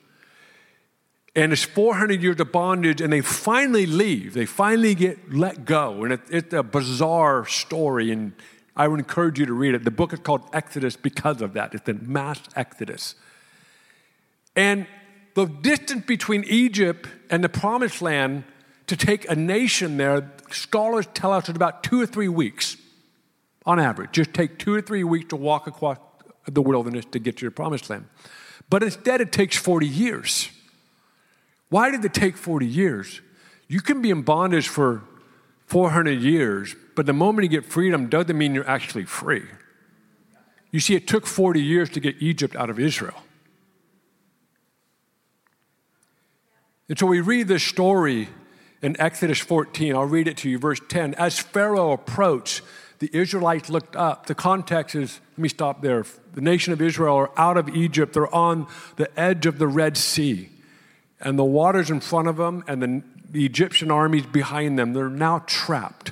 And 1.35 1.51
it's 1.51 1.63
400 1.63 2.21
years 2.21 2.39
of 2.39 2.51
bondage, 2.51 3.01
and 3.01 3.11
they 3.11 3.21
finally 3.21 3.85
leave. 3.85 4.33
They 4.33 4.45
finally 4.45 4.93
get 4.93 5.33
let 5.33 5.65
go. 5.65 6.03
And 6.03 6.13
it, 6.13 6.21
it's 6.29 6.53
a 6.53 6.63
bizarre 6.63 7.45
story, 7.45 8.11
and 8.11 8.33
I 8.75 8.87
would 8.89 8.99
encourage 8.99 9.39
you 9.39 9.45
to 9.45 9.53
read 9.53 9.73
it. 9.73 9.83
The 9.83 9.91
book 9.91 10.13
is 10.13 10.19
called 10.19 10.41
Exodus 10.53 10.97
because 10.97 11.41
of 11.41 11.53
that. 11.53 11.73
It's 11.73 11.85
the 11.85 11.93
mass 11.93 12.39
exodus. 12.55 13.15
And 14.55 14.85
the 15.33 15.45
distance 15.45 16.05
between 16.05 16.43
Egypt 16.45 17.07
and 17.29 17.43
the 17.43 17.49
promised 17.49 18.01
land 18.01 18.43
to 18.87 18.95
take 18.95 19.29
a 19.29 19.35
nation 19.35 19.97
there, 19.97 20.31
scholars 20.51 21.07
tell 21.13 21.31
us 21.31 21.49
it's 21.49 21.55
about 21.55 21.83
two 21.83 22.01
or 22.01 22.05
three 22.05 22.27
weeks 22.27 22.77
on 23.65 23.79
average. 23.79 24.11
Just 24.11 24.33
take 24.33 24.59
two 24.59 24.73
or 24.73 24.81
three 24.81 25.03
weeks 25.03 25.29
to 25.29 25.35
walk 25.35 25.67
across 25.67 25.97
the 26.47 26.61
wilderness 26.61 27.05
to 27.11 27.19
get 27.19 27.37
to 27.37 27.41
your 27.41 27.51
promised 27.51 27.89
land. 27.89 28.05
But 28.69 28.83
instead, 28.83 29.21
it 29.21 29.31
takes 29.31 29.57
40 29.57 29.87
years. 29.87 30.49
Why 31.69 31.89
did 31.89 32.05
it 32.05 32.13
take 32.13 32.37
40 32.37 32.65
years? 32.65 33.21
You 33.67 33.81
can 33.81 34.01
be 34.01 34.11
in 34.11 34.21
bondage 34.21 34.67
for 34.67 35.03
400 35.65 36.21
years, 36.21 36.75
but 36.95 37.07
the 37.07 37.13
moment 37.13 37.43
you 37.43 37.49
get 37.49 37.65
freedom 37.65 38.07
doesn't 38.07 38.37
mean 38.37 38.53
you're 38.53 38.69
actually 38.69 39.05
free. 39.05 39.43
You 40.71 40.79
see, 40.79 40.93
it 40.93 41.07
took 41.07 41.25
40 41.25 41.61
years 41.61 41.89
to 41.91 41.99
get 41.99 42.15
Egypt 42.19 42.55
out 42.55 42.69
of 42.69 42.79
Israel. 42.79 43.15
And 46.87 46.99
so 46.99 47.07
we 47.07 47.19
read 47.19 47.47
this 47.47 47.63
story 47.63 48.29
in 48.85 48.95
Exodus 49.01 49.39
14. 49.39 49.95
I'll 49.95 50.03
read 50.03 50.27
it 50.27 50.37
to 50.37 50.49
you, 50.49 50.59
verse 50.59 50.79
10. 50.87 51.15
As 51.15 51.39
Pharaoh 51.39 51.91
approached, 51.91 52.61
the 52.99 53.09
Israelites 53.13 53.67
looked 53.67 53.95
up. 53.95 54.27
The 54.27 54.35
context 54.35 54.93
is, 54.93 55.19
let 55.31 55.39
me 55.39 55.49
stop 55.49 55.81
there. 55.81 56.05
The 56.35 56.41
nation 56.41 56.71
of 56.71 56.79
Israel 56.79 57.15
are 57.15 57.31
out 57.35 57.57
of 57.57 57.67
Egypt, 57.69 58.13
they're 58.13 58.33
on 58.33 58.67
the 58.97 59.09
edge 59.19 59.47
of 59.47 59.57
the 59.57 59.67
Red 59.67 59.97
Sea. 59.97 60.49
And 61.19 61.39
the 61.39 61.43
waters 61.43 61.89
in 61.89 61.99
front 61.99 62.27
of 62.27 62.37
them 62.37 62.63
and 62.67 62.81
the, 62.83 63.03
the 63.31 63.43
Egyptian 63.43 63.89
armies 63.89 64.27
behind 64.27 64.77
them, 64.77 64.93
they're 64.93 65.09
now 65.09 65.43
trapped. 65.47 66.11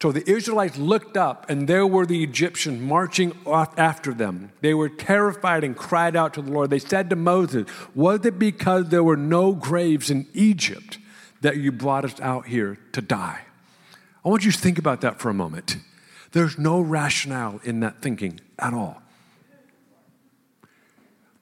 So 0.00 0.10
the 0.10 0.28
Israelites 0.28 0.76
looked 0.78 1.16
up, 1.16 1.48
and 1.48 1.68
there 1.68 1.86
were 1.86 2.06
the 2.06 2.24
Egyptians 2.24 2.80
marching 2.80 3.36
after 3.46 4.12
them. 4.12 4.50
They 4.62 4.74
were 4.74 4.88
terrified 4.88 5.62
and 5.62 5.76
cried 5.76 6.16
out 6.16 6.34
to 6.34 6.42
the 6.42 6.50
Lord. 6.50 6.70
They 6.70 6.80
said 6.80 7.08
to 7.10 7.16
Moses, 7.16 7.70
Was 7.94 8.26
it 8.26 8.36
because 8.36 8.88
there 8.88 9.04
were 9.04 9.16
no 9.16 9.52
graves 9.52 10.10
in 10.10 10.26
Egypt 10.34 10.98
that 11.42 11.58
you 11.58 11.70
brought 11.70 12.04
us 12.04 12.18
out 12.20 12.46
here 12.46 12.78
to 12.92 13.00
die. 13.00 13.42
I 14.24 14.28
want 14.28 14.44
you 14.44 14.52
to 14.52 14.58
think 14.58 14.78
about 14.78 15.02
that 15.02 15.20
for 15.20 15.28
a 15.28 15.34
moment. 15.34 15.76
There's 16.32 16.58
no 16.58 16.80
rationale 16.80 17.60
in 17.62 17.80
that 17.80 18.00
thinking 18.00 18.40
at 18.58 18.72
all. 18.72 19.02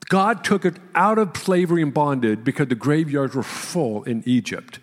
God 0.09 0.43
took 0.43 0.65
it 0.65 0.75
out 0.95 1.19
of 1.19 1.37
slavery 1.37 1.83
and 1.83 1.95
bondage 1.95 2.43
because 2.43 2.67
the 2.67 2.75
graveyards 2.75 3.35
were 3.37 3.45
full 3.45 4.03
in 4.03 4.25
Egypt. 4.27 4.81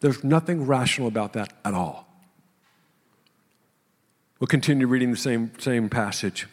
There's 0.00 0.22
nothing 0.22 0.66
rational 0.66 1.08
about 1.08 1.32
that 1.32 1.52
at 1.64 1.74
all. 1.74 2.06
We'll 4.38 4.46
continue 4.46 4.86
reading 4.86 5.10
the 5.10 5.16
same, 5.16 5.52
same 5.58 5.88
passage. 5.88 6.46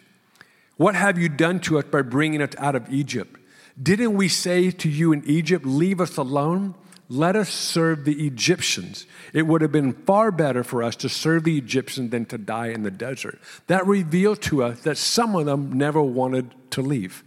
What 0.77 0.95
have 0.95 1.19
you 1.19 1.29
done 1.29 1.59
to 1.61 1.77
us 1.77 1.85
by 1.85 2.01
bringing 2.01 2.41
us 2.41 2.53
out 2.57 2.75
of 2.75 2.91
Egypt? 2.91 3.39
Didn't 3.81 4.15
we 4.15 4.27
say 4.27 4.71
to 4.71 4.89
you 4.89 5.13
in 5.13 5.23
Egypt, 5.25 5.65
Leave 5.65 6.01
us 6.01 6.17
alone? 6.17 6.73
Let 7.09 7.37
us 7.37 7.49
serve 7.49 8.03
the 8.03 8.25
Egyptians. 8.25 9.05
It 9.33 9.43
would 9.43 9.61
have 9.61 9.71
been 9.71 9.93
far 9.93 10.29
better 10.29 10.63
for 10.63 10.83
us 10.83 10.95
to 10.97 11.09
serve 11.09 11.45
the 11.45 11.57
Egyptians 11.57 12.11
than 12.11 12.25
to 12.25 12.37
die 12.37 12.67
in 12.67 12.83
the 12.83 12.91
desert. 12.91 13.39
That 13.67 13.87
revealed 13.87 14.41
to 14.43 14.63
us 14.63 14.81
that 14.81 14.97
some 14.97 15.35
of 15.35 15.45
them 15.45 15.71
never 15.73 16.01
wanted 16.01 16.53
to 16.71 16.81
leave, 16.81 17.23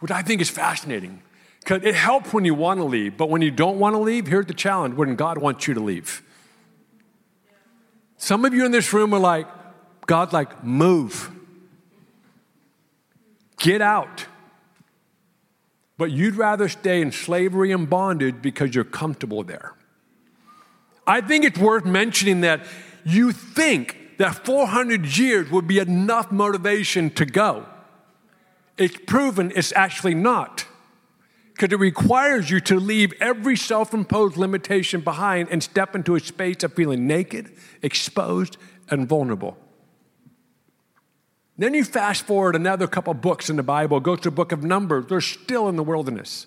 which 0.00 0.10
I 0.10 0.22
think 0.22 0.42
is 0.42 0.50
fascinating. 0.50 1.22
Because 1.60 1.84
it 1.84 1.94
helps 1.94 2.32
when 2.32 2.44
you 2.44 2.54
want 2.54 2.80
to 2.80 2.84
leave, 2.84 3.16
but 3.16 3.28
when 3.28 3.42
you 3.42 3.50
don't 3.50 3.78
want 3.78 3.94
to 3.94 3.98
leave, 3.98 4.26
here's 4.26 4.46
the 4.46 4.54
challenge 4.54 4.94
when 4.94 5.16
God 5.16 5.38
wants 5.38 5.66
you 5.68 5.74
to 5.74 5.80
leave. 5.80 6.22
Some 8.16 8.44
of 8.44 8.54
you 8.54 8.64
in 8.64 8.72
this 8.72 8.92
room 8.92 9.12
are 9.14 9.20
like, 9.20 9.46
God's 10.06 10.32
like, 10.32 10.64
move. 10.64 11.30
Get 13.58 13.82
out. 13.82 14.26
But 15.98 16.12
you'd 16.12 16.36
rather 16.36 16.68
stay 16.68 17.02
in 17.02 17.12
slavery 17.12 17.72
and 17.72 17.90
bondage 17.90 18.36
because 18.40 18.74
you're 18.74 18.84
comfortable 18.84 19.42
there. 19.42 19.74
I 21.06 21.20
think 21.20 21.44
it's 21.44 21.58
worth 21.58 21.84
mentioning 21.84 22.42
that 22.42 22.60
you 23.04 23.32
think 23.32 23.96
that 24.18 24.44
400 24.44 25.18
years 25.18 25.50
would 25.50 25.66
be 25.66 25.78
enough 25.78 26.30
motivation 26.30 27.10
to 27.10 27.26
go. 27.26 27.66
It's 28.76 28.96
proven 29.06 29.52
it's 29.54 29.72
actually 29.72 30.14
not. 30.14 30.64
Because 31.52 31.72
it 31.72 31.80
requires 31.80 32.50
you 32.50 32.60
to 32.60 32.78
leave 32.78 33.12
every 33.20 33.56
self 33.56 33.92
imposed 33.92 34.36
limitation 34.36 35.00
behind 35.00 35.48
and 35.50 35.60
step 35.60 35.96
into 35.96 36.14
a 36.14 36.20
space 36.20 36.62
of 36.62 36.72
feeling 36.74 37.08
naked, 37.08 37.50
exposed, 37.82 38.56
and 38.90 39.08
vulnerable. 39.08 39.58
Then 41.58 41.74
you 41.74 41.84
fast 41.84 42.24
forward 42.24 42.54
another 42.54 42.86
couple 42.86 43.12
books 43.14 43.50
in 43.50 43.56
the 43.56 43.64
Bible, 43.64 43.98
go 43.98 44.14
to 44.14 44.22
the 44.22 44.30
book 44.30 44.52
of 44.52 44.62
Numbers. 44.62 45.06
They're 45.06 45.20
still 45.20 45.68
in 45.68 45.74
the 45.74 45.82
wilderness. 45.82 46.46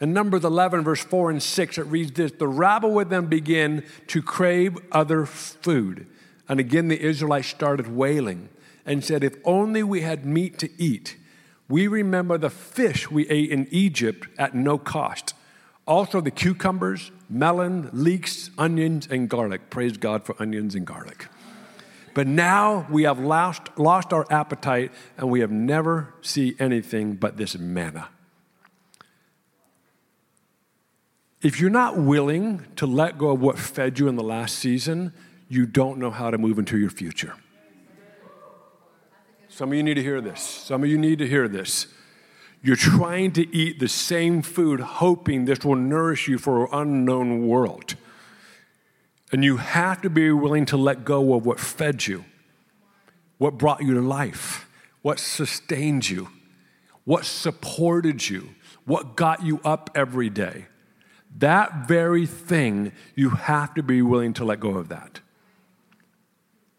In 0.00 0.12
Numbers 0.12 0.44
11, 0.44 0.84
verse 0.84 1.02
4 1.02 1.30
and 1.30 1.42
6, 1.42 1.78
it 1.78 1.86
reads 1.86 2.12
this 2.12 2.32
The 2.32 2.46
rabble 2.46 2.90
would 2.92 3.08
then 3.08 3.26
begin 3.26 3.84
to 4.08 4.20
crave 4.20 4.76
other 4.92 5.24
food. 5.24 6.06
And 6.48 6.60
again, 6.60 6.88
the 6.88 7.00
Israelites 7.00 7.48
started 7.48 7.96
wailing 7.96 8.50
and 8.84 9.02
said, 9.02 9.24
If 9.24 9.36
only 9.44 9.82
we 9.82 10.02
had 10.02 10.26
meat 10.26 10.58
to 10.58 10.68
eat. 10.76 11.16
We 11.68 11.86
remember 11.86 12.36
the 12.36 12.50
fish 12.50 13.10
we 13.10 13.26
ate 13.30 13.50
in 13.50 13.66
Egypt 13.70 14.26
at 14.36 14.54
no 14.54 14.76
cost. 14.76 15.32
Also, 15.86 16.20
the 16.20 16.30
cucumbers, 16.30 17.10
melon, 17.30 17.88
leeks, 17.92 18.50
onions, 18.58 19.08
and 19.10 19.28
garlic. 19.28 19.70
Praise 19.70 19.96
God 19.96 20.24
for 20.24 20.36
onions 20.38 20.74
and 20.74 20.86
garlic. 20.86 21.28
But 22.14 22.26
now 22.26 22.86
we 22.90 23.04
have 23.04 23.18
lost, 23.18 23.78
lost 23.78 24.12
our 24.12 24.26
appetite 24.30 24.92
and 25.16 25.30
we 25.30 25.40
have 25.40 25.50
never 25.50 26.12
see 26.20 26.54
anything 26.58 27.14
but 27.14 27.36
this 27.36 27.56
manna. 27.56 28.08
If 31.40 31.58
you're 31.60 31.70
not 31.70 31.98
willing 31.98 32.66
to 32.76 32.86
let 32.86 33.18
go 33.18 33.30
of 33.30 33.40
what 33.40 33.58
fed 33.58 33.98
you 33.98 34.08
in 34.08 34.16
the 34.16 34.22
last 34.22 34.58
season, 34.58 35.12
you 35.48 35.66
don't 35.66 35.98
know 35.98 36.10
how 36.10 36.30
to 36.30 36.38
move 36.38 36.58
into 36.58 36.78
your 36.78 36.90
future. 36.90 37.34
Some 39.48 39.70
of 39.70 39.74
you 39.74 39.82
need 39.82 39.94
to 39.94 40.02
hear 40.02 40.20
this. 40.20 40.40
Some 40.40 40.82
of 40.82 40.88
you 40.88 40.96
need 40.96 41.18
to 41.18 41.28
hear 41.28 41.48
this. 41.48 41.88
You're 42.62 42.76
trying 42.76 43.32
to 43.32 43.54
eat 43.54 43.80
the 43.80 43.88
same 43.88 44.40
food, 44.40 44.80
hoping 44.80 45.46
this 45.46 45.64
will 45.64 45.76
nourish 45.76 46.28
you 46.28 46.38
for 46.38 46.64
an 46.64 46.68
unknown 46.72 47.46
world. 47.46 47.96
And 49.32 49.42
you 49.42 49.56
have 49.56 50.02
to 50.02 50.10
be 50.10 50.30
willing 50.30 50.66
to 50.66 50.76
let 50.76 51.04
go 51.04 51.34
of 51.34 51.46
what 51.46 51.58
fed 51.58 52.06
you, 52.06 52.24
what 53.38 53.56
brought 53.56 53.82
you 53.82 53.94
to 53.94 54.02
life, 54.02 54.68
what 55.00 55.18
sustained 55.18 56.08
you, 56.08 56.28
what 57.04 57.24
supported 57.24 58.28
you, 58.28 58.50
what 58.84 59.16
got 59.16 59.42
you 59.42 59.60
up 59.64 59.90
every 59.94 60.28
day. 60.28 60.66
That 61.38 61.88
very 61.88 62.26
thing, 62.26 62.92
you 63.14 63.30
have 63.30 63.74
to 63.74 63.82
be 63.82 64.02
willing 64.02 64.34
to 64.34 64.44
let 64.44 64.60
go 64.60 64.76
of 64.76 64.88
that. 64.88 65.20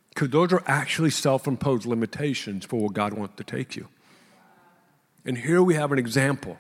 Because 0.10 0.30
those 0.30 0.54
are 0.54 0.64
actually 0.68 1.10
self 1.10 1.48
imposed 1.48 1.88
limitations 1.88 2.66
for 2.66 2.80
where 2.80 2.90
God 2.90 3.14
wants 3.14 3.36
to 3.38 3.44
take 3.44 3.76
you. 3.76 3.88
And 5.26 5.40
here 5.40 5.64
we 5.64 5.74
have 5.74 5.92
an 5.92 5.98
example 5.98 6.58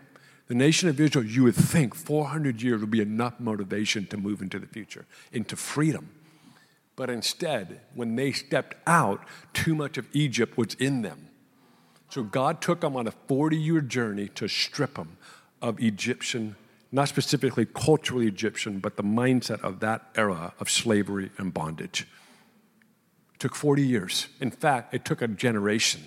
the 0.48 0.56
nation 0.56 0.90
of 0.90 1.00
Israel, 1.00 1.26
you 1.26 1.44
would 1.44 1.56
think 1.56 1.96
400 1.96 2.62
years 2.62 2.82
would 2.82 2.92
be 2.92 3.02
enough 3.02 3.40
motivation 3.40 4.06
to 4.08 4.18
move 4.18 4.42
into 4.42 4.60
the 4.60 4.68
future, 4.68 5.06
into 5.32 5.56
freedom. 5.56 6.10
But 6.96 7.10
instead, 7.10 7.82
when 7.96 8.16
they 8.16 8.32
stepped 8.34 8.76
out, 8.86 9.24
too 9.54 9.74
much 9.74 9.98
of 9.98 10.08
Egypt 10.14 10.58
was 10.58 10.76
in 10.76 11.02
them. 11.02 11.30
So 12.10 12.24
God 12.24 12.62
took 12.62 12.82
them 12.82 12.96
on 12.96 13.08
a 13.08 13.12
40 13.12 13.58
year 13.58 13.82
journey 13.82 14.28
to 14.36 14.48
strip 14.48 14.96
them 14.96 15.18
of 15.62 15.80
Egyptian, 15.82 16.56
not 16.92 17.08
specifically 17.08 17.66
culturally 17.66 18.28
Egyptian, 18.28 18.80
but 18.80 18.98
the 18.98 19.04
mindset 19.04 19.62
of 19.64 19.80
that 19.80 20.10
era 20.16 20.54
of 20.60 20.70
slavery 20.70 21.32
and 21.38 21.54
bondage. 21.54 22.02
It 23.34 23.40
took 23.40 23.56
40 23.56 23.82
years. 23.82 24.28
In 24.40 24.52
fact, 24.52 24.94
it 24.94 25.06
took 25.06 25.22
a 25.22 25.28
generation. 25.28 26.04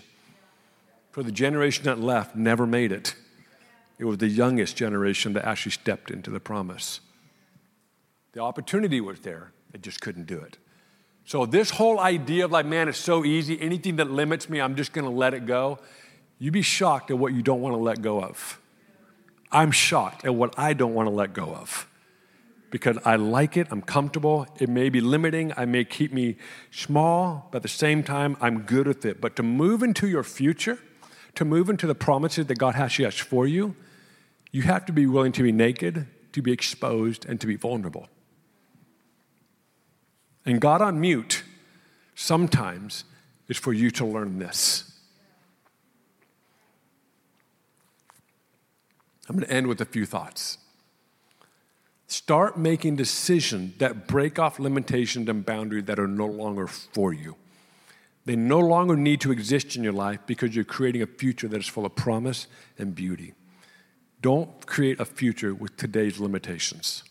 For 1.11 1.23
the 1.23 1.33
generation 1.33 1.85
that 1.87 1.99
left, 1.99 2.37
never 2.37 2.67
made 2.67 2.93
it. 2.93 3.17
It 3.99 4.05
was 4.05 4.19
the 4.19 4.29
youngest 4.29 4.77
generation 4.77 5.33
that 5.35 5.45
actually 5.45 5.73
stepped 5.73 6.11
into 6.11 6.31
the 6.31 6.41
promise. 6.41 7.01
The 8.33 8.41
opportunity 8.41 9.01
was 9.01 9.21
there, 9.21 9.53
they 9.73 9.79
just 9.79 10.01
couldn't 10.01 10.27
do 10.27 10.39
it. 10.39 10.59
So, 11.25 11.45
this 11.45 11.71
whole 11.71 11.99
idea 11.99 12.45
of 12.45 12.53
like, 12.53 12.67
man, 12.67 12.89
it's 12.89 12.99
so 12.99 13.25
easy, 13.25 13.61
anything 13.61 13.97
that 13.97 14.11
limits 14.11 14.49
me, 14.49 14.61
I'm 14.61 14.77
just 14.77 14.93
gonna 14.93 15.11
let 15.11 15.35
it 15.35 15.47
go. 15.47 15.79
You'd 16.39 16.53
be 16.53 16.63
shocked 16.63 17.11
at 17.11 17.19
what 17.19 17.33
you 17.33 17.43
don't 17.43 17.63
wanna 17.63 17.79
let 17.79 18.03
go 18.03 18.23
of. 18.23 18.61
I'm 19.51 19.71
shocked 19.71 20.25
at 20.25 20.35
what 20.35 20.59
I 20.59 20.73
don't 20.73 20.95
wanna 20.95 21.11
let 21.11 21.33
go 21.33 21.55
of 21.55 21.89
because 22.71 22.99
I 23.05 23.17
like 23.17 23.57
it, 23.57 23.69
I'm 23.71 23.83
comfortable. 23.83 24.47
It 24.59 24.69
may 24.69 24.89
be 24.89 25.01
limiting, 25.01 25.53
I 25.57 25.65
may 25.65 25.85
keep 25.85 26.13
me 26.13 26.37
small, 26.71 27.49
but 27.51 27.59
at 27.59 27.63
the 27.63 27.69
same 27.69 28.03
time, 28.03 28.37
I'm 28.41 28.63
good 28.63 28.87
with 28.87 29.05
it. 29.05 29.21
But 29.21 29.37
to 29.37 29.43
move 29.43 29.83
into 29.83 30.07
your 30.07 30.23
future, 30.23 30.79
to 31.37 31.45
move 31.45 31.71
into 31.71 31.87
the 31.87 31.95
promises 31.95 32.47
that 32.47 32.59
God 32.59 32.75
has 32.75 32.99
yes 32.99 33.17
for 33.17 33.47
you, 33.47 33.77
you 34.57 34.63
have 34.63 34.87
to 34.87 34.93
be 34.93 35.07
willing 35.07 35.33
to 35.33 35.43
be 35.43 35.53
naked, 35.53 36.07
to 36.33 36.41
be 36.41 36.51
exposed, 36.51 37.27
and 37.27 37.39
to 37.39 37.47
be 37.47 37.57
vulnerable. 37.57 38.09
And 40.47 40.63
God 40.63 40.81
on 40.81 40.99
mute 40.99 41.43
sometimes 42.15 43.05
is 43.49 43.59
for 43.59 43.75
you 43.75 43.91
to 43.91 44.07
learn 44.07 44.39
this. 44.39 44.99
I'm 49.29 49.37
going 49.37 49.47
to 49.47 49.53
end 49.53 49.67
with 49.67 49.83
a 49.83 49.85
few 49.85 50.07
thoughts. 50.07 50.57
Start 52.07 52.57
making 52.57 52.97
decisions 52.97 53.77
that 53.77 54.07
break 54.07 54.39
off 54.39 54.59
limitations 54.59 55.29
and 55.29 55.45
boundaries 55.45 55.85
that 55.85 55.99
are 55.99 56.09
no 56.09 56.25
longer 56.25 56.67
for 56.67 57.13
you. 57.13 57.37
They 58.25 58.37
no 58.37 58.61
longer 58.61 58.97
need 58.97 59.21
to 59.21 59.33
exist 59.33 59.77
in 59.77 59.85
your 59.85 59.93
life 59.93 60.21
because 60.27 60.57
you're 60.57 60.65
creating 60.65 61.03
a 61.03 61.07
future 61.07 61.47
that 61.47 61.61
is 61.61 61.67
full 61.67 61.85
of 61.85 61.95
promise 61.95 62.47
and 62.79 62.95
beauty. 62.95 63.35
Don't 64.21 64.67
create 64.67 64.99
a 65.01 65.05
future 65.05 65.55
with 65.55 65.77
today's 65.77 66.19
limitations. 66.19 67.05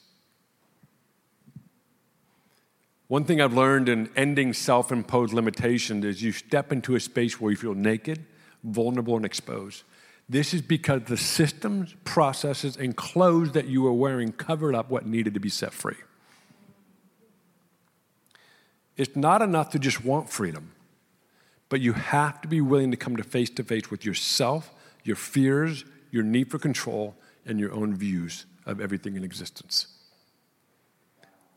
One 3.07 3.23
thing 3.23 3.39
I've 3.39 3.53
learned 3.53 3.87
in 3.87 4.09
ending 4.15 4.53
self 4.53 4.91
imposed 4.91 5.33
limitations 5.33 6.03
is 6.05 6.23
you 6.23 6.31
step 6.31 6.71
into 6.71 6.95
a 6.95 6.99
space 6.99 7.39
where 7.39 7.51
you 7.51 7.57
feel 7.57 7.75
naked, 7.75 8.25
vulnerable, 8.63 9.15
and 9.15 9.25
exposed. 9.25 9.83
This 10.27 10.55
is 10.55 10.61
because 10.63 11.03
the 11.03 11.17
systems, 11.17 11.95
processes, 12.03 12.77
and 12.77 12.95
clothes 12.95 13.51
that 13.51 13.67
you 13.67 13.83
were 13.83 13.93
wearing 13.93 14.31
covered 14.31 14.73
up 14.73 14.89
what 14.89 15.05
needed 15.05 15.35
to 15.35 15.39
be 15.39 15.49
set 15.49 15.71
free. 15.71 15.97
It's 18.97 19.15
not 19.15 19.43
enough 19.43 19.69
to 19.71 19.79
just 19.79 20.03
want 20.03 20.29
freedom, 20.29 20.71
but 21.69 21.81
you 21.81 21.93
have 21.93 22.41
to 22.41 22.47
be 22.47 22.59
willing 22.59 22.89
to 22.89 22.97
come 22.97 23.17
to 23.17 23.23
face 23.23 23.51
to 23.51 23.63
face 23.63 23.91
with 23.91 24.03
yourself, 24.03 24.71
your 25.03 25.15
fears, 25.15 25.85
your 26.15 26.23
need 26.23 26.49
for 26.49 26.57
control, 26.57 27.13
and 27.45 27.59
your 27.59 27.73
own 27.73 27.93
views 27.93 28.45
of 28.65 28.79
everything 28.79 29.17
in 29.17 29.23
existence. 29.23 29.87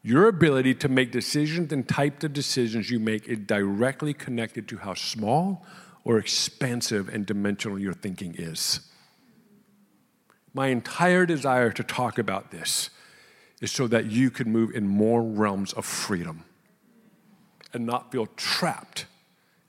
Your 0.03 0.29
ability 0.29 0.75
to 0.75 0.89
make 0.89 1.13
decisions 1.13 1.73
and 1.73 1.89
type 1.89 2.23
of 2.23 2.33
decisions 2.33 2.91
you 2.91 2.99
make 2.99 3.27
is 3.29 3.39
directly 3.39 4.13
connected 4.13 4.69
to 4.69 4.79
how 4.79 4.95
small 4.95 5.65
or 6.05 6.19
expansive 6.19 7.09
and 7.09 7.25
dimensional 7.25 7.79
your 7.79 7.95
thinking 7.95 8.35
is. 8.37 8.81
My 10.53 10.69
entire 10.69 11.25
desire 11.25 11.71
to 11.71 11.85
talk 11.85 12.19
about 12.19 12.51
this 12.51 12.91
is 13.61 13.71
so 13.71 13.87
that 13.87 14.07
you 14.07 14.31
can 14.31 14.51
move 14.51 14.75
in 14.75 14.89
more 14.89 15.23
realms 15.23 15.73
of 15.73 15.85
freedom 15.85 16.45
and 17.73 17.87
not 17.87 18.11
feel 18.11 18.27
trapped 18.37 19.07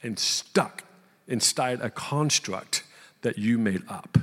and 0.02 0.18
stuck 0.18 0.84
inside 1.28 1.82
a 1.82 1.90
construct 1.90 2.84
that 3.22 3.38
you 3.38 3.58
made 3.58 3.84
up. 3.88 4.18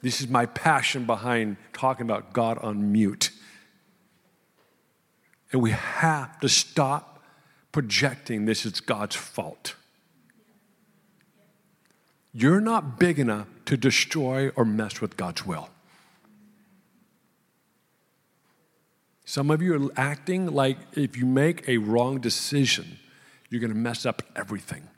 This 0.00 0.20
is 0.20 0.28
my 0.28 0.46
passion 0.46 1.04
behind 1.04 1.56
talking 1.72 2.06
about 2.06 2.32
God 2.32 2.58
on 2.58 2.92
mute. 2.92 3.30
And 5.52 5.62
we 5.62 5.70
have 5.70 6.38
to 6.40 6.48
stop 6.48 7.22
projecting 7.72 8.44
this 8.44 8.64
is 8.64 8.80
God's 8.80 9.16
fault. 9.16 9.74
You're 12.32 12.60
not 12.60 12.98
big 12.98 13.18
enough 13.18 13.48
to 13.64 13.76
destroy 13.76 14.50
or 14.50 14.64
mess 14.64 15.00
with 15.00 15.16
God's 15.16 15.44
will. 15.44 15.70
Some 19.24 19.50
of 19.50 19.60
you 19.60 19.74
are 19.74 19.92
acting 19.96 20.46
like 20.46 20.78
if 20.94 21.16
you 21.16 21.26
make 21.26 21.68
a 21.68 21.78
wrong 21.78 22.18
decision, 22.18 22.98
you're 23.50 23.60
going 23.60 23.72
to 23.72 23.76
mess 23.76 24.06
up 24.06 24.22
everything. 24.36 24.88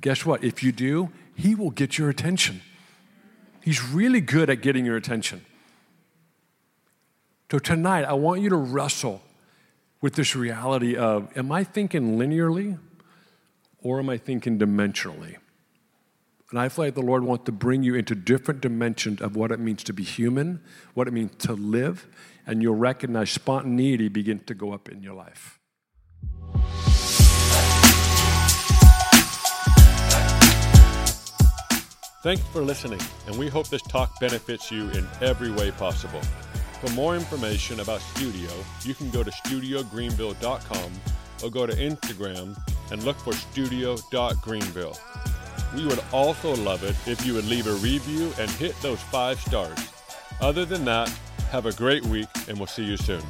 Guess 0.00 0.24
what? 0.24 0.42
If 0.44 0.62
you 0.62 0.72
do, 0.72 1.10
He 1.34 1.54
will 1.54 1.70
get 1.70 1.98
your 1.98 2.08
attention. 2.08 2.62
He's 3.64 3.82
really 3.82 4.20
good 4.20 4.50
at 4.50 4.60
getting 4.60 4.84
your 4.84 4.94
attention. 4.94 5.42
So 7.50 7.58
tonight, 7.58 8.04
I 8.04 8.12
want 8.12 8.42
you 8.42 8.50
to 8.50 8.56
wrestle 8.56 9.22
with 10.02 10.16
this 10.16 10.36
reality 10.36 10.96
of 10.96 11.34
am 11.34 11.50
I 11.50 11.64
thinking 11.64 12.18
linearly 12.18 12.78
or 13.82 14.00
am 14.00 14.10
I 14.10 14.18
thinking 14.18 14.58
dimensionally? 14.58 15.36
And 16.50 16.60
I 16.60 16.68
feel 16.68 16.84
like 16.84 16.94
the 16.94 17.00
Lord 17.00 17.24
wants 17.24 17.46
to 17.46 17.52
bring 17.52 17.82
you 17.82 17.94
into 17.94 18.14
different 18.14 18.60
dimensions 18.60 19.22
of 19.22 19.34
what 19.34 19.50
it 19.50 19.58
means 19.58 19.82
to 19.84 19.94
be 19.94 20.02
human, 20.02 20.60
what 20.92 21.08
it 21.08 21.12
means 21.12 21.34
to 21.38 21.54
live, 21.54 22.06
and 22.46 22.60
you'll 22.60 22.74
recognize 22.74 23.30
spontaneity 23.30 24.08
begin 24.08 24.40
to 24.40 24.52
go 24.52 24.74
up 24.74 24.90
in 24.90 25.02
your 25.02 25.14
life. 25.14 25.58
Thanks 32.24 32.42
for 32.54 32.62
listening, 32.62 33.02
and 33.26 33.38
we 33.38 33.48
hope 33.48 33.68
this 33.68 33.82
talk 33.82 34.18
benefits 34.18 34.70
you 34.70 34.88
in 34.92 35.06
every 35.20 35.50
way 35.50 35.70
possible. 35.72 36.22
For 36.80 36.90
more 36.92 37.14
information 37.16 37.80
about 37.80 38.00
Studio, 38.00 38.50
you 38.82 38.94
can 38.94 39.10
go 39.10 39.22
to 39.22 39.30
studiogreenville.com 39.30 40.92
or 41.42 41.50
go 41.50 41.66
to 41.66 41.74
Instagram 41.74 42.56
and 42.90 43.02
look 43.02 43.18
for 43.18 43.34
studio.greenville. 43.34 44.96
We 45.76 45.84
would 45.84 46.02
also 46.14 46.56
love 46.56 46.82
it 46.82 46.96
if 47.06 47.26
you 47.26 47.34
would 47.34 47.44
leave 47.44 47.66
a 47.66 47.74
review 47.74 48.32
and 48.38 48.50
hit 48.52 48.74
those 48.80 49.02
five 49.02 49.38
stars. 49.38 49.76
Other 50.40 50.64
than 50.64 50.86
that, 50.86 51.10
have 51.50 51.66
a 51.66 51.72
great 51.72 52.06
week 52.06 52.28
and 52.48 52.56
we'll 52.56 52.68
see 52.68 52.84
you 52.84 52.96
soon. 52.96 53.22